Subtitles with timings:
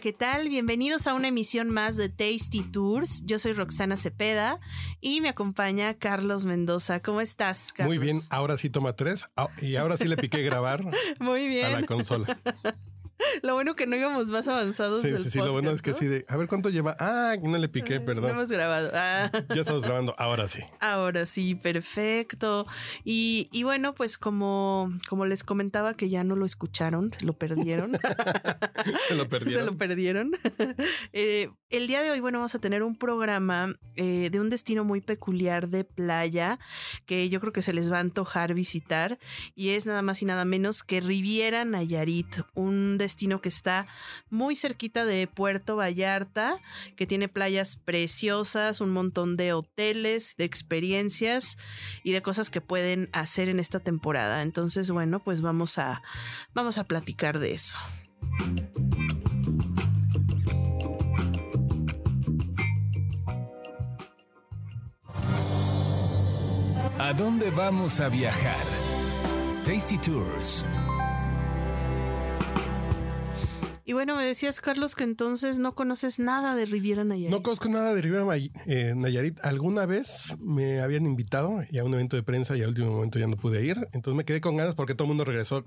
[0.00, 0.48] Hola, ¿qué tal?
[0.48, 3.22] Bienvenidos a una emisión más de Tasty Tours.
[3.26, 4.58] Yo soy Roxana Cepeda
[5.02, 7.02] y me acompaña Carlos Mendoza.
[7.02, 7.94] ¿Cómo estás, Carlos?
[7.94, 10.82] Muy bien, ahora sí toma tres ah, y ahora sí le piqué grabar
[11.20, 11.66] Muy bien.
[11.66, 12.38] a la consola.
[13.42, 15.02] Lo bueno que no íbamos más avanzados.
[15.02, 15.96] Sí, del sí, sí, lo bueno es que ¿no?
[15.96, 16.96] sí de, a ver cuánto lleva.
[16.98, 18.30] Ah, no le piqué, No perdón.
[18.30, 18.90] hemos grabado.
[18.94, 19.30] Ah.
[19.54, 20.60] Ya estamos grabando, ahora sí.
[20.80, 22.66] Ahora sí, perfecto.
[23.04, 27.92] Y, y bueno, pues como, como les comentaba que ya no lo escucharon, lo perdieron.
[29.08, 29.66] Se lo Se perdieron.
[29.66, 30.30] lo perdieron.
[31.12, 34.84] Eh, el día de hoy, bueno, vamos a tener un programa eh, de un destino
[34.84, 36.58] muy peculiar de playa
[37.06, 39.18] que yo creo que se les va a antojar visitar
[39.54, 43.86] y es nada más y nada menos que Riviera Nayarit, un destino que está
[44.30, 46.58] muy cerquita de Puerto Vallarta,
[46.96, 51.58] que tiene playas preciosas, un montón de hoteles, de experiencias
[52.02, 54.42] y de cosas que pueden hacer en esta temporada.
[54.42, 56.02] Entonces, bueno, pues vamos a,
[56.54, 57.76] vamos a platicar de eso.
[66.98, 68.64] ¿A dónde vamos a viajar?
[69.64, 70.64] Tasty Tours.
[73.90, 77.28] Y bueno, me decías, Carlos, que entonces no conoces nada de Riviera Nayarit.
[77.28, 79.44] No conozco nada de Rivera May- eh, Nayarit.
[79.44, 83.18] Alguna vez me habían invitado y a un evento de prensa y al último momento
[83.18, 83.88] ya no pude ir.
[83.92, 85.66] Entonces me quedé con ganas porque todo el mundo regresó.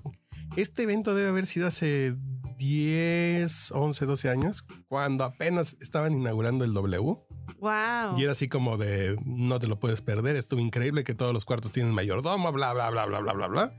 [0.56, 2.16] Este evento debe haber sido hace
[2.56, 7.18] 10, 11, 12 años, cuando apenas estaban inaugurando el W.
[7.58, 8.16] Wow.
[8.18, 10.36] Y era así como de no te lo puedes perder.
[10.36, 13.74] Estuvo increíble que todos los cuartos tienen mayordomo, bla, bla, bla, bla, bla, bla, bla.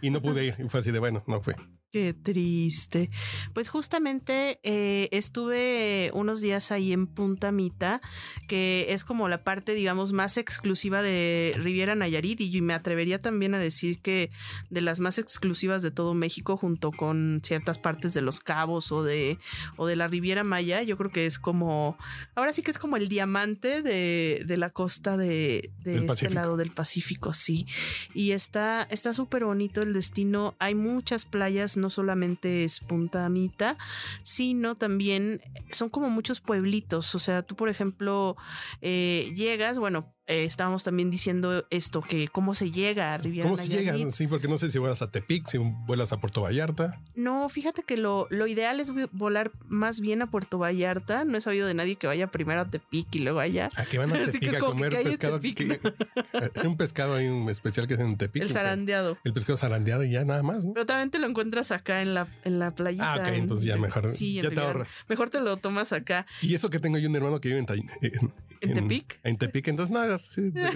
[0.00, 0.54] Y no pude ir.
[0.58, 1.54] Y fue así de bueno, no fue.
[1.92, 3.10] Qué triste.
[3.54, 8.00] Pues justamente eh, estuve unos días ahí en Punta Mita,
[8.48, 13.54] que es como la parte, digamos, más exclusiva de Riviera Nayarit y me atrevería también
[13.54, 14.30] a decir que
[14.68, 19.04] de las más exclusivas de todo México, junto con ciertas partes de Los Cabos o
[19.04, 19.38] de,
[19.76, 20.82] o de la Riviera Maya.
[20.82, 21.96] Yo creo que es como,
[22.34, 26.34] ahora sí que es como el diamante de, de la costa de, este Pacífico.
[26.34, 27.66] lado del Pacífico, sí.
[28.12, 29.44] Y está está súper
[29.82, 30.54] el destino.
[30.58, 33.76] Hay muchas playas, no solamente es Punta Mita,
[34.22, 37.14] sino también son como muchos pueblitos.
[37.14, 38.36] O sea, tú, por ejemplo,
[38.80, 43.56] eh, llegas, bueno, eh, estábamos también diciendo esto, que cómo se llega a Riviera ¿Cómo
[43.56, 43.94] se llega?
[44.10, 47.00] Sí, porque no sé si vuelas a Tepic, si vuelas a Puerto Vallarta.
[47.14, 51.24] No, fíjate que lo, lo ideal es volar más bien a Puerto Vallarta.
[51.24, 53.68] No he sabido de nadie que vaya primero a Tepic y luego allá.
[53.76, 55.40] ¿A qué van a que Tepic a que comer ¿qué hay en pescado?
[55.40, 55.94] Tepic, ¿Qué-
[56.60, 58.42] Hay un pescado ahí un especial que es en Tepic.
[58.42, 59.18] El zarandeado.
[59.24, 60.72] El pescado zarandeado y ya nada más, ¿no?
[60.74, 63.14] Pero también te lo encuentras acá en la, en la playita.
[63.14, 64.10] Ah, ok, en- entonces ya mejor.
[64.10, 64.90] Sí, en ya te Riviera- ahorras.
[65.08, 66.26] Mejor te lo tomas acá.
[66.42, 67.66] Y eso que tengo yo un hermano que vive en,
[68.02, 68.32] en,
[68.62, 69.20] ¿En Tepic?
[69.22, 69.68] En Tepic.
[69.68, 70.15] Entonces, nada,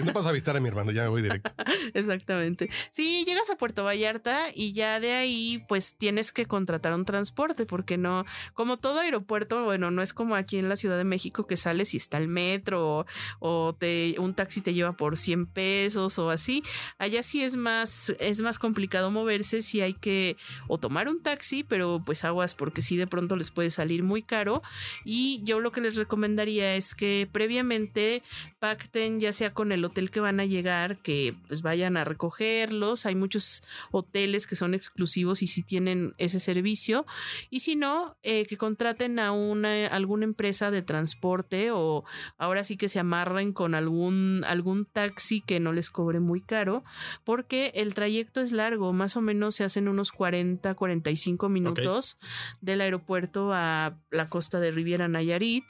[0.05, 1.51] no paso a visitar a mi hermano, ya me voy directo.
[1.93, 2.69] Exactamente.
[2.91, 7.65] Sí, llegas a Puerto Vallarta y ya de ahí pues tienes que contratar un transporte
[7.65, 11.47] porque no, como todo aeropuerto, bueno, no es como aquí en la Ciudad de México
[11.47, 13.05] que sales y está el metro
[13.39, 16.63] o, te, un taxi te lleva por 100 pesos o así.
[16.97, 20.37] Allá sí es más, es más complicado moverse si hay que
[20.67, 24.23] o tomar un taxi, pero pues aguas porque sí de pronto les puede salir muy
[24.23, 24.61] caro
[25.05, 28.23] y yo lo que les recomendaría es que previamente
[28.59, 33.05] pacten ya sea con el hotel que van a llegar, que pues vayan a recogerlos.
[33.05, 37.05] Hay muchos hoteles que son exclusivos y sí tienen ese servicio.
[37.49, 42.03] Y si no, eh, que contraten a una, alguna empresa de transporte o
[42.37, 46.83] ahora sí que se amarren con algún, algún taxi que no les cobre muy caro,
[47.23, 52.17] porque el trayecto es largo, más o menos se hacen unos 40, 45 minutos
[52.61, 55.63] del aeropuerto a la costa de Riviera Nayarit.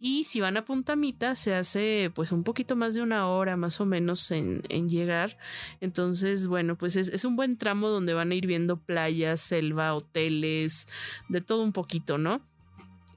[0.00, 3.56] Y si van a Punta Mita, se hace pues un poquito más de una hora
[3.56, 5.38] más o menos en, en llegar.
[5.80, 9.94] Entonces, bueno, pues es, es un buen tramo donde van a ir viendo playas, selva,
[9.94, 10.88] hoteles,
[11.28, 12.42] de todo un poquito, ¿no?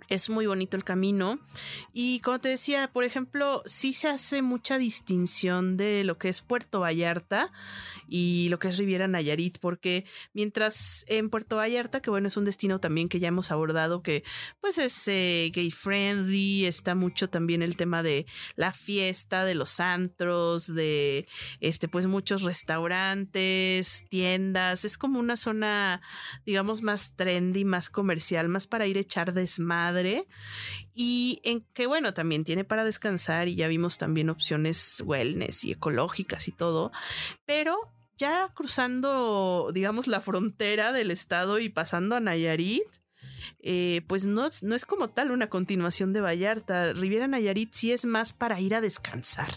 [0.07, 1.39] Es muy bonito el camino.
[1.93, 6.41] Y como te decía, por ejemplo, sí se hace mucha distinción de lo que es
[6.41, 7.51] Puerto Vallarta
[8.07, 12.45] y lo que es Riviera Nayarit, porque mientras en Puerto Vallarta, que bueno, es un
[12.45, 14.23] destino también que ya hemos abordado, que
[14.61, 19.79] pues es eh, gay friendly, está mucho también el tema de la fiesta, de los
[19.79, 21.27] antros, de
[21.61, 26.01] este, pues muchos restaurantes, tiendas, es como una zona,
[26.45, 29.94] digamos, más trendy, más comercial, más para ir a echar desmadre
[30.93, 35.71] y en que bueno, también tiene para descansar y ya vimos también opciones wellness y
[35.71, 36.91] ecológicas y todo,
[37.45, 37.77] pero
[38.17, 42.83] ya cruzando, digamos, la frontera del estado y pasando a Nayarit,
[43.59, 46.93] eh, pues no, no es como tal una continuación de Vallarta.
[46.93, 49.51] Riviera Nayarit sí es más para ir a descansar.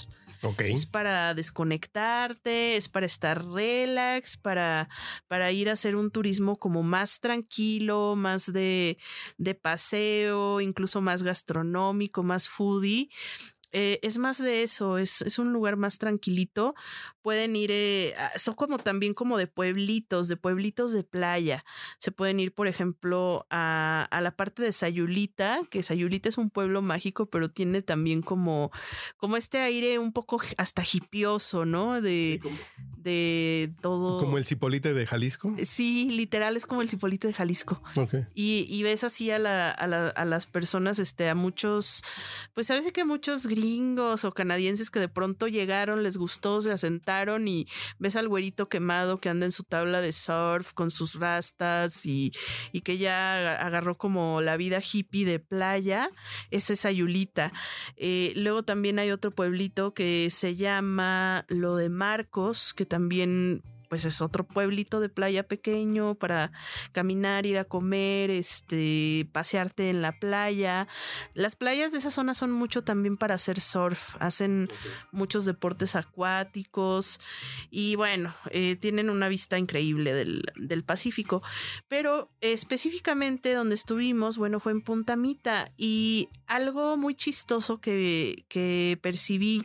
[0.75, 4.89] Es para desconectarte, es para estar relax, para,
[5.27, 8.99] para ir a hacer un turismo como más tranquilo, más de,
[9.37, 13.11] de paseo, incluso más gastronómico, más foodie.
[13.73, 16.75] Eh, es más de eso, es, es, un lugar más tranquilito.
[17.21, 21.65] Pueden ir, eh, son como también como de pueblitos, de pueblitos de playa.
[21.99, 26.49] Se pueden ir, por ejemplo, a, a, la parte de Sayulita, que Sayulita es un
[26.49, 28.71] pueblo mágico, pero tiene también como,
[29.19, 32.01] como este aire un poco hasta hipioso, ¿no?
[32.01, 32.41] De,
[32.97, 34.19] de todo.
[34.19, 35.55] Como el cipolite de Jalisco.
[35.63, 37.83] Sí, literal, es como el cipolite de Jalisco.
[38.35, 42.03] Y, y, ves así a, la, a, la, a las personas, este, a muchos,
[42.55, 47.49] pues parece que muchos gringos o canadienses que de pronto llegaron, les gustó, se asentaron
[47.49, 47.67] y
[47.99, 52.33] ves al güerito quemado que anda en su tabla de surf con sus rastas y,
[52.73, 56.11] y que ya agarró como la vida hippie de playa,
[56.51, 57.53] es esa Yulita.
[57.97, 64.05] Eh, luego también hay otro pueblito que se llama Lo de Marcos, que también pues
[64.05, 66.53] es otro pueblito de playa pequeño para
[66.93, 70.89] caminar, ir a comer, este, pasearte en la playa.
[71.35, 74.69] Las playas de esa zona son mucho también para hacer surf, hacen
[75.11, 77.21] muchos deportes acuáticos
[77.71, 81.43] y bueno, eh, tienen una vista increíble del, del Pacífico.
[81.89, 88.99] Pero específicamente donde estuvimos, bueno, fue en Punta Mita y algo muy chistoso que, que
[89.01, 89.65] percibí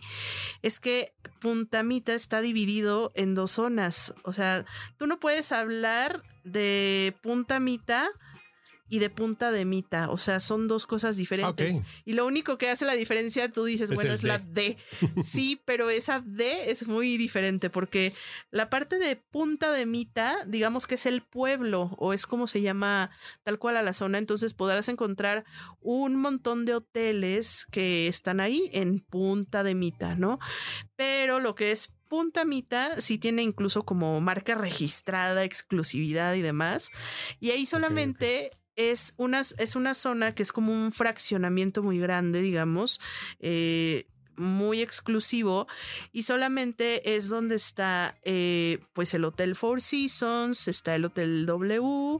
[0.61, 4.13] es que Punta Mita está dividido en dos zonas.
[4.23, 4.65] O sea,
[4.97, 8.09] tú no puedes hablar de punta mita
[8.89, 10.09] y de punta de mita.
[10.09, 11.81] O sea, son dos cosas diferentes.
[12.05, 14.77] Y lo único que hace la diferencia, tú dices, bueno, es la D.
[15.23, 18.13] Sí, pero esa D es muy diferente porque
[18.51, 22.61] la parte de punta de mita, digamos que es el pueblo o es como se
[22.61, 23.09] llama
[23.43, 24.17] tal cual a la zona.
[24.17, 25.45] Entonces podrás encontrar
[25.81, 30.39] un montón de hoteles que están ahí en punta de mita, ¿no?
[30.95, 36.91] Pero lo que es Punta Mita sí tiene incluso como marca registrada, exclusividad y demás.
[37.39, 42.41] Y ahí solamente es una, es una zona que es como un fraccionamiento muy grande,
[42.41, 42.99] digamos.
[43.39, 45.67] Eh, muy exclusivo
[46.11, 52.19] y solamente es donde está eh, pues el Hotel Four Seasons, está el Hotel W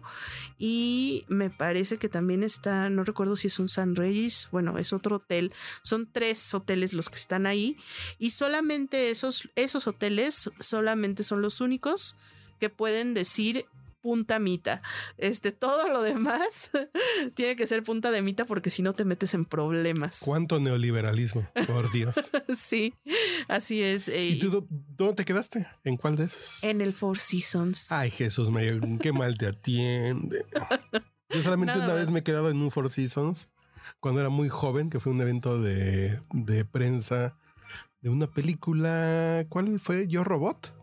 [0.58, 4.94] y me parece que también está, no recuerdo si es un San Reyes, bueno, es
[4.94, 7.78] otro hotel, son tres hoteles los que están ahí
[8.20, 12.16] y solamente esos, esos hoteles solamente son los únicos
[12.60, 13.66] que pueden decir
[14.04, 14.82] punta mita.
[15.18, 16.70] Este, todo lo demás
[17.36, 20.20] tiene que ser punta de mita porque si no te metes en problemas.
[20.20, 21.48] ¿Cuánto neoliberalismo?
[21.66, 22.16] Por Dios.
[22.56, 22.94] sí,
[23.48, 24.10] así es.
[24.10, 25.66] Eh, ¿Y tú dónde te quedaste?
[25.86, 26.64] ¿En cuál de esos?
[26.64, 27.92] En el Four Seasons.
[27.92, 30.46] Ay, Jesús María, qué mal te atiende.
[31.30, 33.50] Yo solamente una vez me he quedado en un Four Seasons
[34.02, 37.38] cuando era muy joven, que fue un evento de, de prensa
[38.02, 39.46] de una película.
[39.48, 40.08] ¿Cuál fue?
[40.08, 40.78] Yo Robot.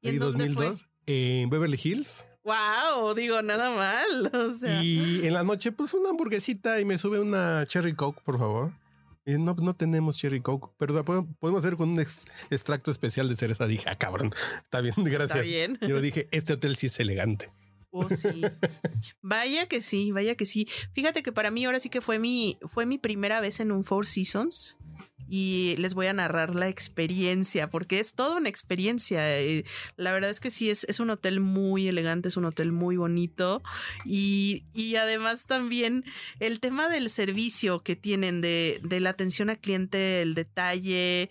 [0.00, 2.26] ¿Y en 2002 en Beverly Hills.
[2.44, 4.52] Wow, digo, nada mal.
[4.82, 8.72] Y en la noche, pues una hamburguesita y me sube una Cherry Coke, por favor.
[9.24, 12.00] Y no, no tenemos Cherry Coke, pero podemos hacer con un
[12.50, 13.66] extracto especial de cereza.
[13.66, 14.30] Dije, ah, cabrón,
[14.62, 15.38] está bien, gracias.
[15.38, 15.78] Está bien.
[15.80, 17.48] Yo dije, este hotel sí es elegante.
[17.90, 18.42] Oh, sí.
[19.22, 20.68] vaya que sí, vaya que sí.
[20.92, 23.84] Fíjate que para mí ahora sí que fue mi, fue mi primera vez en un
[23.84, 24.76] Four Seasons
[25.28, 29.40] y les voy a narrar la experiencia, porque es toda una experiencia.
[29.40, 29.64] Eh,
[29.96, 32.96] la verdad es que sí, es, es un hotel muy elegante, es un hotel muy
[32.96, 33.62] bonito
[34.04, 36.04] y, y además también
[36.40, 41.30] el tema del servicio que tienen, de, de la atención al cliente, el detalle,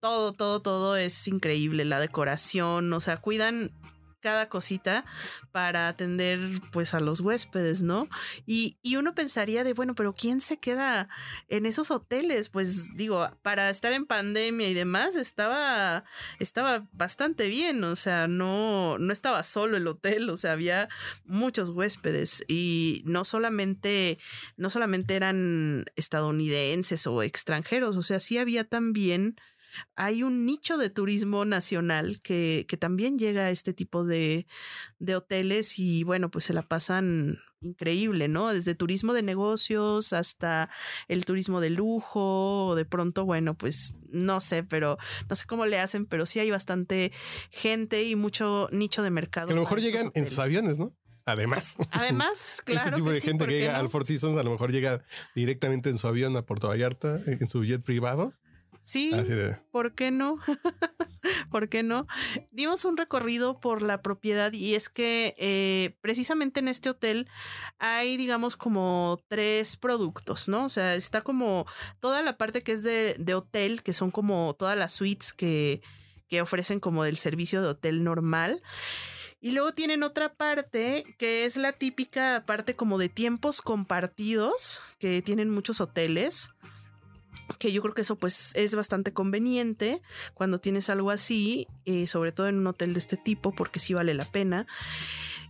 [0.00, 3.72] todo, todo, todo es increíble, la decoración, o sea, cuidan
[4.26, 5.04] cada cosita
[5.52, 6.40] para atender
[6.72, 8.08] pues a los huéspedes, ¿no?
[8.44, 11.08] Y, uno pensaría de, bueno, pero ¿quién se queda
[11.48, 12.48] en esos hoteles?
[12.48, 16.02] Pues digo, para estar en pandemia y demás estaba,
[16.40, 20.88] estaba bastante bien, o sea, no, no estaba solo el hotel, o sea, había
[21.24, 24.18] muchos huéspedes y no solamente,
[24.56, 29.36] no solamente eran estadounidenses o extranjeros, o sea, sí había también
[29.94, 34.46] hay un nicho de turismo nacional que, que también llega a este tipo de,
[34.98, 38.52] de hoteles y bueno, pues se la pasan increíble, ¿no?
[38.52, 40.70] Desde turismo de negocios hasta
[41.08, 45.78] el turismo de lujo, de pronto, bueno, pues no sé, pero no sé cómo le
[45.78, 47.12] hacen, pero sí hay bastante
[47.50, 49.50] gente y mucho nicho de mercado.
[49.50, 50.94] a lo mejor llegan en sus aviones, ¿no?
[51.24, 51.76] Además.
[51.90, 52.88] Además, claro.
[52.88, 53.78] este tipo que de sí, gente ¿por que llega no?
[53.80, 55.04] al Four Seasons a lo mejor llega
[55.34, 58.32] directamente en su avión a Puerto Vallarta, en su jet privado.
[58.80, 59.10] Sí,
[59.70, 60.38] ¿por qué no?
[61.50, 62.06] ¿Por qué no?
[62.50, 67.28] Dimos un recorrido por la propiedad y es que eh, precisamente en este hotel
[67.78, 70.64] hay, digamos, como tres productos, ¿no?
[70.64, 71.66] O sea, está como
[72.00, 75.82] toda la parte que es de, de hotel, que son como todas las suites que,
[76.28, 78.62] que ofrecen como del servicio de hotel normal.
[79.40, 85.22] Y luego tienen otra parte que es la típica parte como de tiempos compartidos que
[85.22, 86.50] tienen muchos hoteles
[87.58, 90.02] que yo creo que eso pues es bastante conveniente
[90.34, 93.94] cuando tienes algo así, eh, sobre todo en un hotel de este tipo, porque sí
[93.94, 94.66] vale la pena.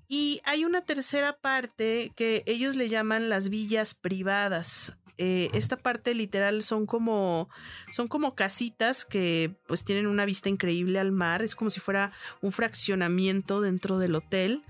[0.08, 4.98] Y hay una tercera parte que ellos le llaman las villas privadas.
[5.18, 7.48] Eh, esta parte literal son como
[7.90, 11.42] son como casitas que pues tienen una vista increíble al mar.
[11.42, 14.62] Es como si fuera un fraccionamiento dentro del hotel.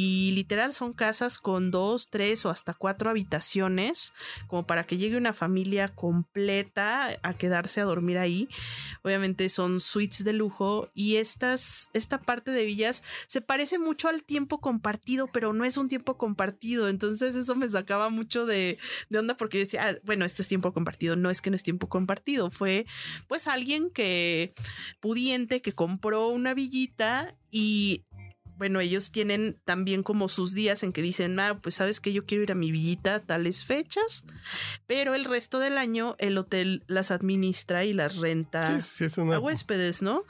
[0.00, 4.12] Y literal son casas con dos, tres o hasta cuatro habitaciones,
[4.46, 8.48] como para que llegue una familia completa a quedarse a dormir ahí.
[9.02, 14.22] Obviamente son suites de lujo y estas, esta parte de villas se parece mucho al
[14.22, 16.88] tiempo compartido, pero no es un tiempo compartido.
[16.88, 18.78] Entonces eso me sacaba mucho de,
[19.10, 21.16] de onda porque yo decía, "Ah, bueno, esto es tiempo compartido.
[21.16, 22.86] No es que no es tiempo compartido, fue
[23.26, 24.54] pues alguien que
[25.00, 28.04] pudiente que compró una villita y
[28.58, 32.26] bueno, ellos tienen también como sus días en que dicen, ah, pues sabes que yo
[32.26, 34.24] quiero ir a mi villita a tales fechas,
[34.86, 39.16] pero el resto del año el hotel las administra y las renta sí, sí, es
[39.18, 40.24] una- a huéspedes, ¿no?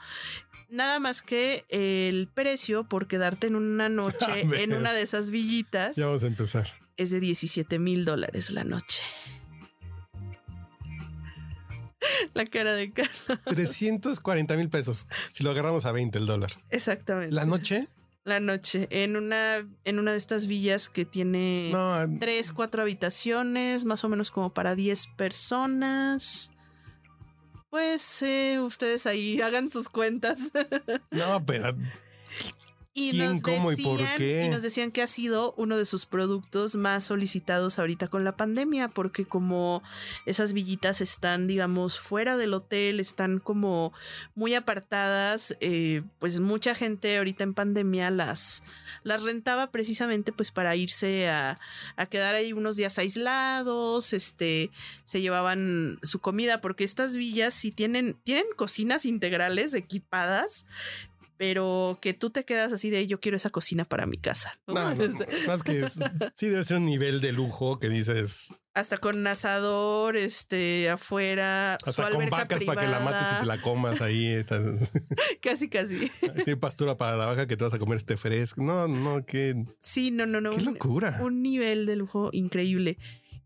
[0.71, 4.27] Nada más que el precio por quedarte en una noche
[4.63, 6.75] en una de esas villitas Ya vamos a empezar.
[6.99, 9.03] es de 17 mil dólares la noche.
[12.35, 13.39] La cara de Carlos.
[13.47, 15.09] 340 mil pesos.
[15.33, 16.53] Si lo agarramos a 20 el dólar.
[16.71, 17.35] Exactamente.
[17.35, 17.87] La noche,
[18.29, 18.89] La noche.
[18.91, 24.11] En una, en una de estas villas que tiene no, tres, cuatro habitaciones, más o
[24.11, 26.53] menos como para 10 personas.
[27.71, 30.53] Pues eh, ustedes ahí hagan sus cuentas.
[31.11, 31.75] no, pero
[32.99, 34.45] Y ¿Quién, nos cómo y por decían- qué?
[34.47, 38.37] Y nos decían que ha sido uno de sus productos más solicitados ahorita con la
[38.37, 39.83] pandemia, porque como
[40.27, 43.93] esas villitas están, digamos, fuera del hotel, están como
[44.35, 48.63] muy apartadas, eh, pues mucha gente ahorita en pandemia las,
[49.05, 51.59] las rentaba precisamente pues para irse a,
[51.97, 54.71] a quedar ahí unos días aislados, este,
[55.05, 60.67] se llevaban su comida, porque estas villas sí tienen, tienen cocinas integrales equipadas,
[61.39, 64.59] pero que tú te quedas así de yo quiero esa cocina para mi casa.
[64.67, 64.75] ¿no?
[64.75, 65.99] no, no, no, más que es-
[66.35, 71.91] sí debe ser un nivel de lujo que dices Hasta con asador, este, afuera, su
[71.91, 74.27] hasta con vacas para que la mates y te la comas ahí.
[74.27, 74.91] estás-
[75.41, 76.11] Casi, casi.
[76.45, 78.63] Tiene pastura para la vaca que te vas a comer este fresco.
[78.63, 80.51] No, no, qué, Sí, no, no, no.
[80.51, 81.19] qué un- locura.
[81.23, 82.99] un nivel de lujo increíble.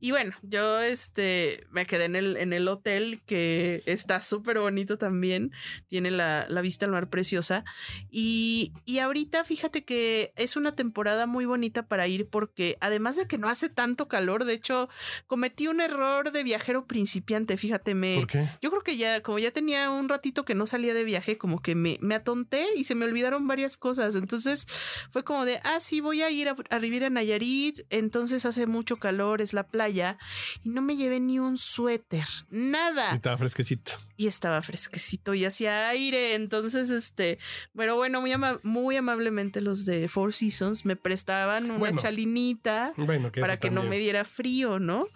[0.02, 4.99] Y bueno, yo este me quedé en el, en el hotel que está súper bonito
[4.99, 5.52] también.
[5.87, 7.64] Tiene la, la vista al mar preciosa.
[8.11, 13.28] Y, y ahorita fíjate que es una temporada muy bonita para ir porque además de
[13.28, 14.88] que no hace tanto calor, de hecho
[15.28, 17.56] cometí un error de viajero principiante.
[17.56, 18.49] Fíjate, me, ¿Por qué?
[18.61, 21.62] yo creo que ya, como ya tenía un ratito que no salía de viaje, como
[21.62, 24.16] que me, me atonté y se me olvidaron varias cosas.
[24.16, 24.66] Entonces
[25.12, 28.66] fue como de, ah, sí, voy a ir a, a vivir a Nayarit, entonces hace
[28.66, 33.14] mucho calor, es la playa, y no me llevé ni un suéter, Y nada.
[33.14, 33.92] estaba fresquecito.
[34.16, 36.34] Y estaba fresquecito y hacía aire.
[36.34, 37.38] Entonces, este,
[37.76, 42.00] pero bueno, muy, ama- muy amablemente los de Four Seasons me prestaban una Bueno.
[42.00, 45.06] chalinita Bueno, que para que no me diera frío, ¿no?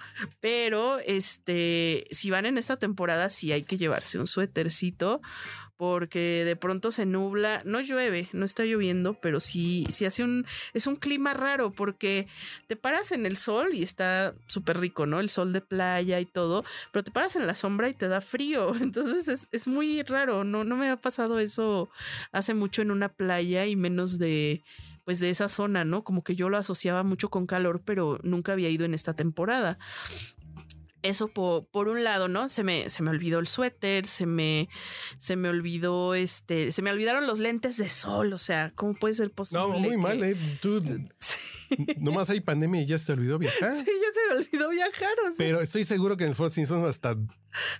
[0.41, 5.21] Pero este, si van en esta temporada, sí hay que llevarse un suétercito
[5.77, 10.47] porque de pronto se nubla, no llueve, no está lloviendo, pero sí, sí hace un,
[10.75, 12.27] es un clima raro porque
[12.67, 15.21] te paras en el sol y está súper rico, ¿no?
[15.21, 18.21] El sol de playa y todo, pero te paras en la sombra y te da
[18.21, 21.91] frío, entonces es, es muy raro, no, no me ha pasado eso
[22.33, 24.63] hace mucho en una playa y menos de,
[25.07, 26.03] pues de esa zona, ¿no?
[26.03, 29.79] Como que yo lo asociaba mucho con calor, pero nunca había ido en esta temporada.
[31.09, 32.49] Eso por, por un lado, ¿no?
[32.49, 34.69] Se me, se me olvidó el suéter, se me,
[35.19, 39.15] se me olvidó este, se me olvidaron los lentes de sol, o sea, ¿cómo puede
[39.15, 39.63] ser posible?
[39.63, 40.37] No, muy que- mal, ¿eh?
[40.61, 40.83] Tú
[41.99, 43.73] nomás hay pandemia y ya se te olvidó viajar.
[43.73, 46.51] Sí, ya se me olvidó viajar, o sea, Pero estoy seguro que en el Four
[46.51, 47.17] Seasons hasta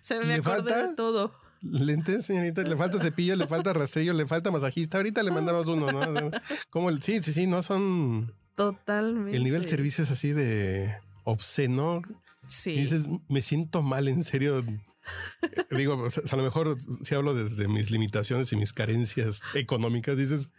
[0.01, 0.89] se me ¿le acordé falta?
[0.89, 1.35] de todo.
[1.63, 4.99] lentes, señorita, le falta cepillo, le falta rastrillo, le falta masajista.
[4.99, 6.31] Ahorita le mandamos uno, ¿no?
[6.71, 8.33] Como el, sí, sí, sí, no son.
[8.57, 9.37] Totalmente.
[9.37, 12.03] El nivel de servicio es así de obsceno.
[12.47, 12.71] Sí.
[12.71, 14.65] Y dices, me siento mal, en serio.
[15.71, 20.17] Digo, o sea, a lo mejor si hablo desde mis limitaciones y mis carencias económicas,
[20.17, 20.51] dices,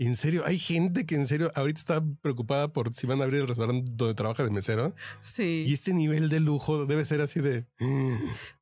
[0.00, 3.42] En serio, hay gente que en serio ahorita está preocupada por si van a abrir
[3.42, 4.94] el restaurante donde trabaja de mesero.
[5.20, 5.64] Sí.
[5.66, 7.66] Y este nivel de lujo debe ser así de...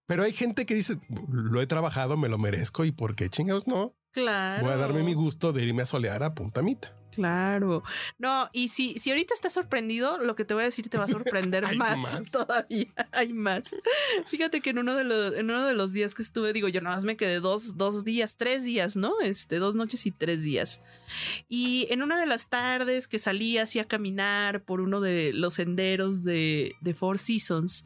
[0.07, 0.97] Pero hay gente que dice,
[1.31, 3.95] lo he trabajado, me lo merezco y por qué chingados no.
[4.11, 4.65] Claro.
[4.65, 6.93] Voy a darme mi gusto de irme a solear a Puntamita.
[7.13, 7.83] Claro.
[8.19, 11.05] No, y si, si ahorita estás sorprendido, lo que te voy a decir te va
[11.05, 12.31] a sorprender Hay más, más.
[12.31, 12.87] todavía.
[13.13, 13.77] Hay más.
[14.27, 16.81] Fíjate que en uno de los, en uno de los días que estuve, digo, yo
[16.81, 19.21] nada más me quedé dos, dos días, tres días, ¿no?
[19.21, 20.81] Este, dos noches y tres días.
[21.49, 25.55] Y en una de las tardes que salí así a caminar por uno de los
[25.55, 27.85] senderos de, de Four Seasons,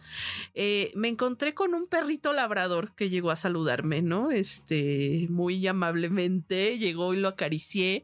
[0.54, 4.30] eh, me encontré con un perrito labrador que llegó a saludarme, ¿no?
[4.30, 8.02] Este, muy amablemente, llegó y lo acaricié.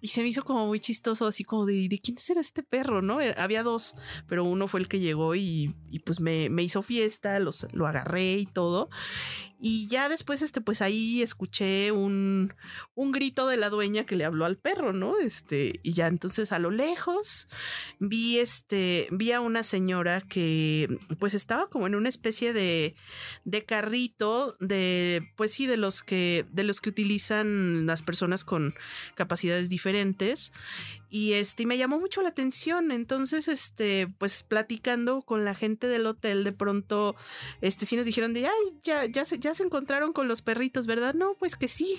[0.00, 3.02] Y se me hizo como muy chistoso, así como de, ¿de quién será este perro?
[3.02, 3.20] ¿No?
[3.20, 3.94] Eh, Había dos,
[4.26, 7.86] pero uno fue el que llegó y, y pues me, me hizo fiesta, los, lo
[7.86, 8.88] agarré y todo.
[9.58, 12.52] Y ya después, este, pues ahí escuché un,
[12.94, 15.18] un grito de la dueña que le habló al perro, ¿no?
[15.18, 17.48] Este, y ya entonces a lo lejos
[17.98, 22.94] vi este, vi a una señora que pues estaba como en una especie de,
[23.44, 28.74] de carrito de, pues sí, de los que, de los que utilizan las personas con
[29.14, 30.52] capacidades diferentes.
[31.08, 32.90] Y este, me llamó mucho la atención.
[32.90, 37.14] Entonces, este, pues platicando con la gente del hotel, de pronto,
[37.60, 40.86] este, sí nos dijeron de, ay, ya, ya se, ya se encontraron con los perritos,
[40.86, 41.14] ¿verdad?
[41.14, 41.98] No, pues que sí.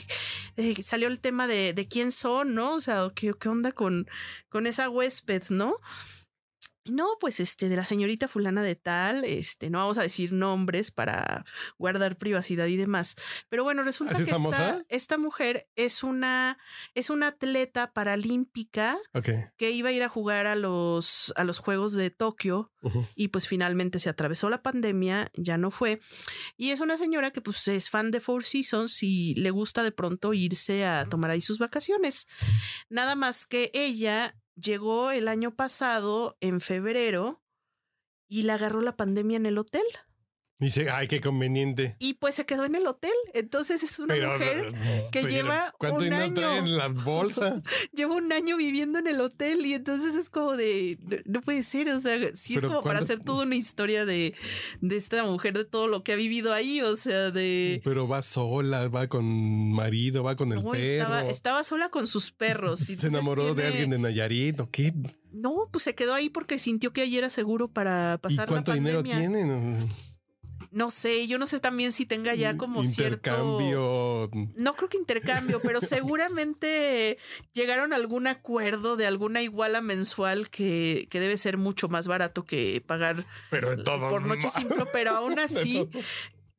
[0.58, 2.74] Eh, salió el tema de, de quién son, ¿no?
[2.76, 4.08] O sea, ¿qué, qué onda con,
[4.50, 5.78] con esa huésped, ¿no?
[6.90, 10.92] No, pues este, de la señorita fulana de tal, este, no vamos a decir nombres
[10.92, 11.46] para
[11.78, 13.16] guardar privacidad y demás.
[13.50, 16.58] Pero bueno, resulta ¿Así que esta, esta mujer es una,
[16.94, 18.98] es una atleta paralímpica
[19.58, 22.72] que iba a ir a jugar a los, a los Juegos de Tokio
[23.16, 26.00] y pues finalmente se atravesó la pandemia, ya no fue.
[26.56, 29.92] Y es una señora que pues es fan de Four Seasons y le gusta de
[29.92, 32.28] pronto irse a tomar ahí sus vacaciones.
[32.90, 37.42] Nada más que ella llegó el año pasado en febrero
[38.28, 39.86] y le agarró la pandemia en el hotel
[40.60, 41.96] Dice, ay, qué conveniente.
[42.00, 43.12] y pues se quedó en el hotel.
[43.36, 44.74] Entonces es una mujer
[45.12, 46.66] que pero, lleva ¿Cuánto un dinero trae año.
[46.66, 47.62] en la bolsa?
[47.94, 51.90] lleva un año viviendo en el hotel y entonces es como de, no, puede ser,
[51.90, 54.34] o sea, sí es como para ¿cuánto- hacer toda una historia de,
[54.82, 57.80] de esta mujer, de todo lo que ha vivido ahí, o sea, de...
[57.84, 60.84] Pero va sola, va con marido, va con el No, perro.
[60.84, 62.90] estaba, estaba sola con sus perros.
[62.90, 64.92] y Se enamoró de alguien de Nayarit, ¿o qué?
[65.32, 68.72] No, pues se quedó ahí porque sintió que ayer era seguro para ¿Y pasar cuánto
[68.72, 69.30] la dinero pandemia.
[69.30, 69.86] tiene?
[70.78, 73.32] No, sé, yo no sé también si tenga ya como cierto...
[73.32, 74.30] Intercambio.
[74.56, 77.18] No creo que intercambio, pero seguramente
[77.54, 82.46] llegaron a algún acuerdo de alguna iguala mensual que, que debe ser mucho más barato
[82.46, 85.90] que pagar Pero de por noche sin pro, pero aún así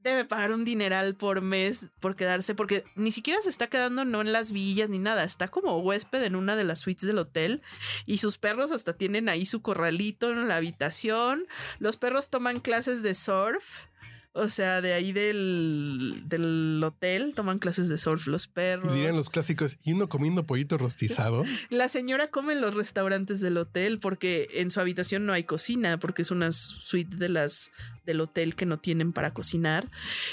[0.03, 4.21] debe pagar un dineral por mes por quedarse, porque ni siquiera se está quedando no
[4.21, 7.63] en las villas ni nada, está como huésped en una de las suites del hotel
[8.07, 11.47] y sus perros hasta tienen ahí su corralito en la habitación,
[11.79, 13.87] los perros toman clases de surf.
[14.39, 18.91] O sea, de ahí del, del hotel toman clases de surf los perros.
[18.93, 21.45] Y dirían los clásicos, y uno comiendo pollito rostizado.
[21.71, 25.99] La señora come en los restaurantes del hotel porque en su habitación no hay cocina,
[25.99, 27.71] porque es una suite de las
[28.07, 29.87] del hotel que no tienen para cocinar.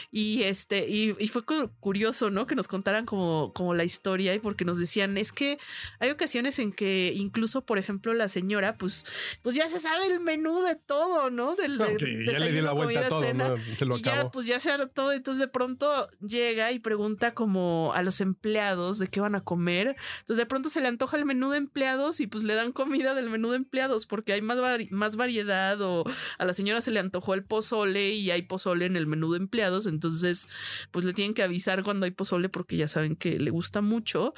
[0.10, 2.48] Y este, y, y fue cu- curioso, ¿no?
[2.48, 5.58] Que nos contaran como, como la historia y porque nos decían, es que
[6.00, 9.04] hay ocasiones en que incluso, por ejemplo, la señora, pues,
[9.42, 11.58] pues ya se sabe el menú de todo, ¿no?
[11.58, 13.50] Del No, de- ya le desayuno, la vuelta a todo, cena.
[13.50, 13.58] ¿no?
[13.78, 15.12] Se lo Y ya, pues ya se hartó.
[15.12, 19.96] Entonces de pronto llega y pregunta como a los empleados de qué van a comer.
[20.20, 23.14] Entonces de pronto se le antoja el menú de empleados y pues le dan comida
[23.16, 26.04] del menú de empleados porque hay más, vari- más variedad o
[26.38, 29.38] a la señora se le antojó el pozole y hay pozole en el menú de
[29.38, 29.86] empleados.
[29.86, 30.48] Entonces
[30.92, 34.34] pues le tienen que avisar cuando hay pozole porque ya saben que le gusta mucho.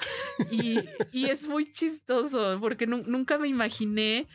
[0.51, 0.77] Y,
[1.11, 4.27] y es muy chistoso porque nu- nunca me imaginé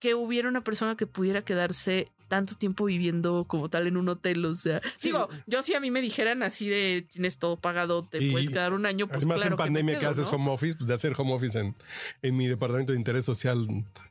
[0.00, 4.44] que hubiera una persona que pudiera quedarse tanto tiempo viviendo como tal en un hotel.
[4.44, 5.08] O sea, Sí.
[5.08, 8.50] digo, yo si a mí me dijeran así de tienes todo pagado, te Y puedes
[8.50, 10.32] quedar un año, pues Además, claro en pandemia que, quedo, haces ¿no?
[10.32, 11.76] home office, pues de hacer home office en,
[12.22, 13.66] en mi departamento de interés social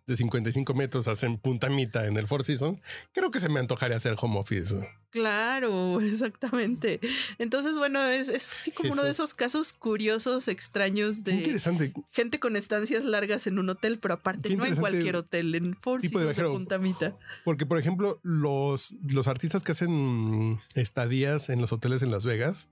[0.07, 2.81] de 55 metros, hacen puntamita en el Four Seasons,
[3.13, 4.75] creo que se me antojaría hacer home office.
[5.12, 6.99] Claro, exactamente.
[7.38, 11.93] Entonces, bueno, es, es así como uno de esos casos curiosos, extraños de interesante.
[12.12, 16.01] gente con estancias largas en un hotel, pero aparte no en cualquier hotel, en Four
[16.01, 16.53] tipo de Seasons de viajero.
[16.53, 17.17] Punta Mita.
[17.45, 22.69] Porque, por ejemplo, los, los artistas que hacen estadías en los hoteles en Las Vegas,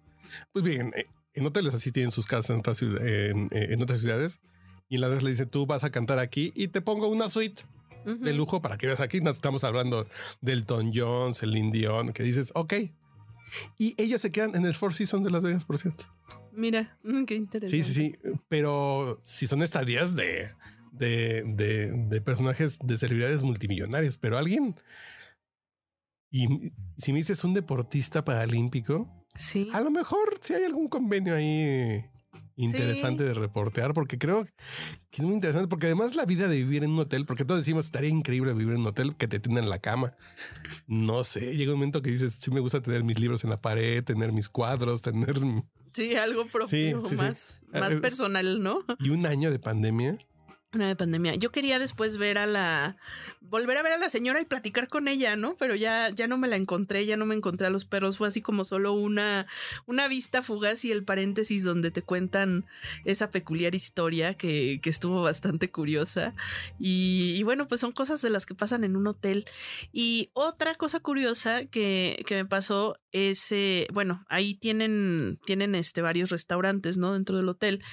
[0.54, 4.02] pues bien, eh, en hoteles así tienen sus casas en otras, en, eh, en otras
[4.02, 4.42] ciudades.
[4.90, 7.30] Y en la vez le dice, tú vas a cantar aquí y te pongo una
[7.30, 7.64] suite
[8.06, 9.22] de lujo para que veas aquí.
[9.22, 10.06] Nos estamos hablando
[10.42, 12.74] del Tom Jones, el Indión, que dices, ok.
[13.78, 16.06] Y ellos se quedan en el Four Seasons de Las Vegas, por cierto.
[16.52, 17.84] Mira, mm, qué interesante.
[17.84, 18.34] Sí, sí, sí.
[18.50, 20.52] Pero si son estadías de,
[20.92, 24.76] de, de, de personajes de celebridades multimillonarias, pero alguien.
[26.32, 29.70] Y si me dices un deportista paralímpico, Sí.
[29.74, 32.06] a lo mejor si hay algún convenio ahí
[32.58, 33.30] interesante Sí.
[33.30, 34.46] de reportear, porque creo
[35.10, 37.62] que es muy interesante, porque además la vida de vivir en un hotel, porque todos
[37.62, 40.16] decimos estaría increíble vivir en un hotel que te tienen en la cama.
[40.88, 43.62] No sé, llega un momento que dices, sí me gusta tener mis libros en la
[43.62, 45.40] pared, tener mis cuadros, tener...
[45.94, 47.22] Sí, algo propio, Sí, sí, sí.
[47.22, 48.86] más, más Eh, personal, ¿no?
[49.00, 50.18] Y un año de pandemia.
[50.74, 51.36] Una de pandemia.
[51.36, 52.96] Yo quería después ver a la.
[53.42, 55.58] volver a ver a la señora y platicar con ella, ¿no?
[55.58, 58.16] Pero ya, ya no me la encontré, ya no me encontré a los perros.
[58.16, 59.48] Fue así como solo una,
[59.86, 62.66] una vista fugaz y el paréntesis donde te cuentan
[63.04, 66.36] esa peculiar historia que, que estuvo bastante curiosa.
[66.80, 69.44] Y, y bueno, pues son cosas de las que pasan en un hotel.
[69.92, 73.54] Y otra cosa curiosa que, que me pasó es.
[73.94, 77.14] bueno, ahí tienen, tienen este, varios restaurantes, ¿no?
[77.14, 77.84] Dentro del hotel.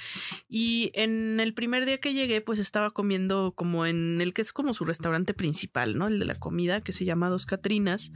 [0.49, 4.53] Y en el primer día que llegué, pues estaba comiendo como en el que es
[4.53, 6.09] como su restaurante principal, ¿no?
[6.09, 8.13] El de la comida, que se llama Dos Catrinas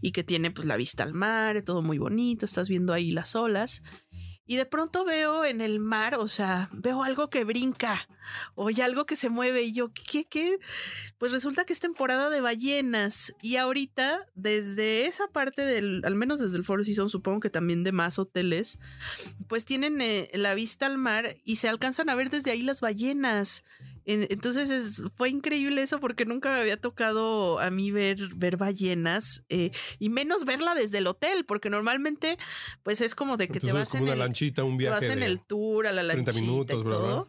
[0.00, 3.34] y que tiene pues la vista al mar, todo muy bonito, estás viendo ahí las
[3.34, 3.82] olas.
[4.46, 8.08] Y de pronto veo en el mar, o sea, veo algo que brinca,
[8.54, 10.58] oye, algo que se mueve y yo, ¿qué, qué?
[11.18, 16.40] Pues resulta que es temporada de ballenas y ahorita desde esa parte del, al menos
[16.40, 18.78] desde el Four Seasons, supongo que también de más hoteles,
[19.48, 22.80] pues tienen eh, la vista al mar y se alcanzan a ver desde ahí las
[22.80, 23.64] ballenas.
[24.06, 28.56] En- Entonces es- fue increíble eso porque nunca me había tocado a mí ver, ver
[28.56, 32.38] ballenas eh, y menos verla desde el hotel porque normalmente
[32.84, 34.94] pues es como de que te vas como en una el, lanchita, un te viaje.
[35.08, 37.28] vas en el tour a la 30 lanchita minutos, y todo.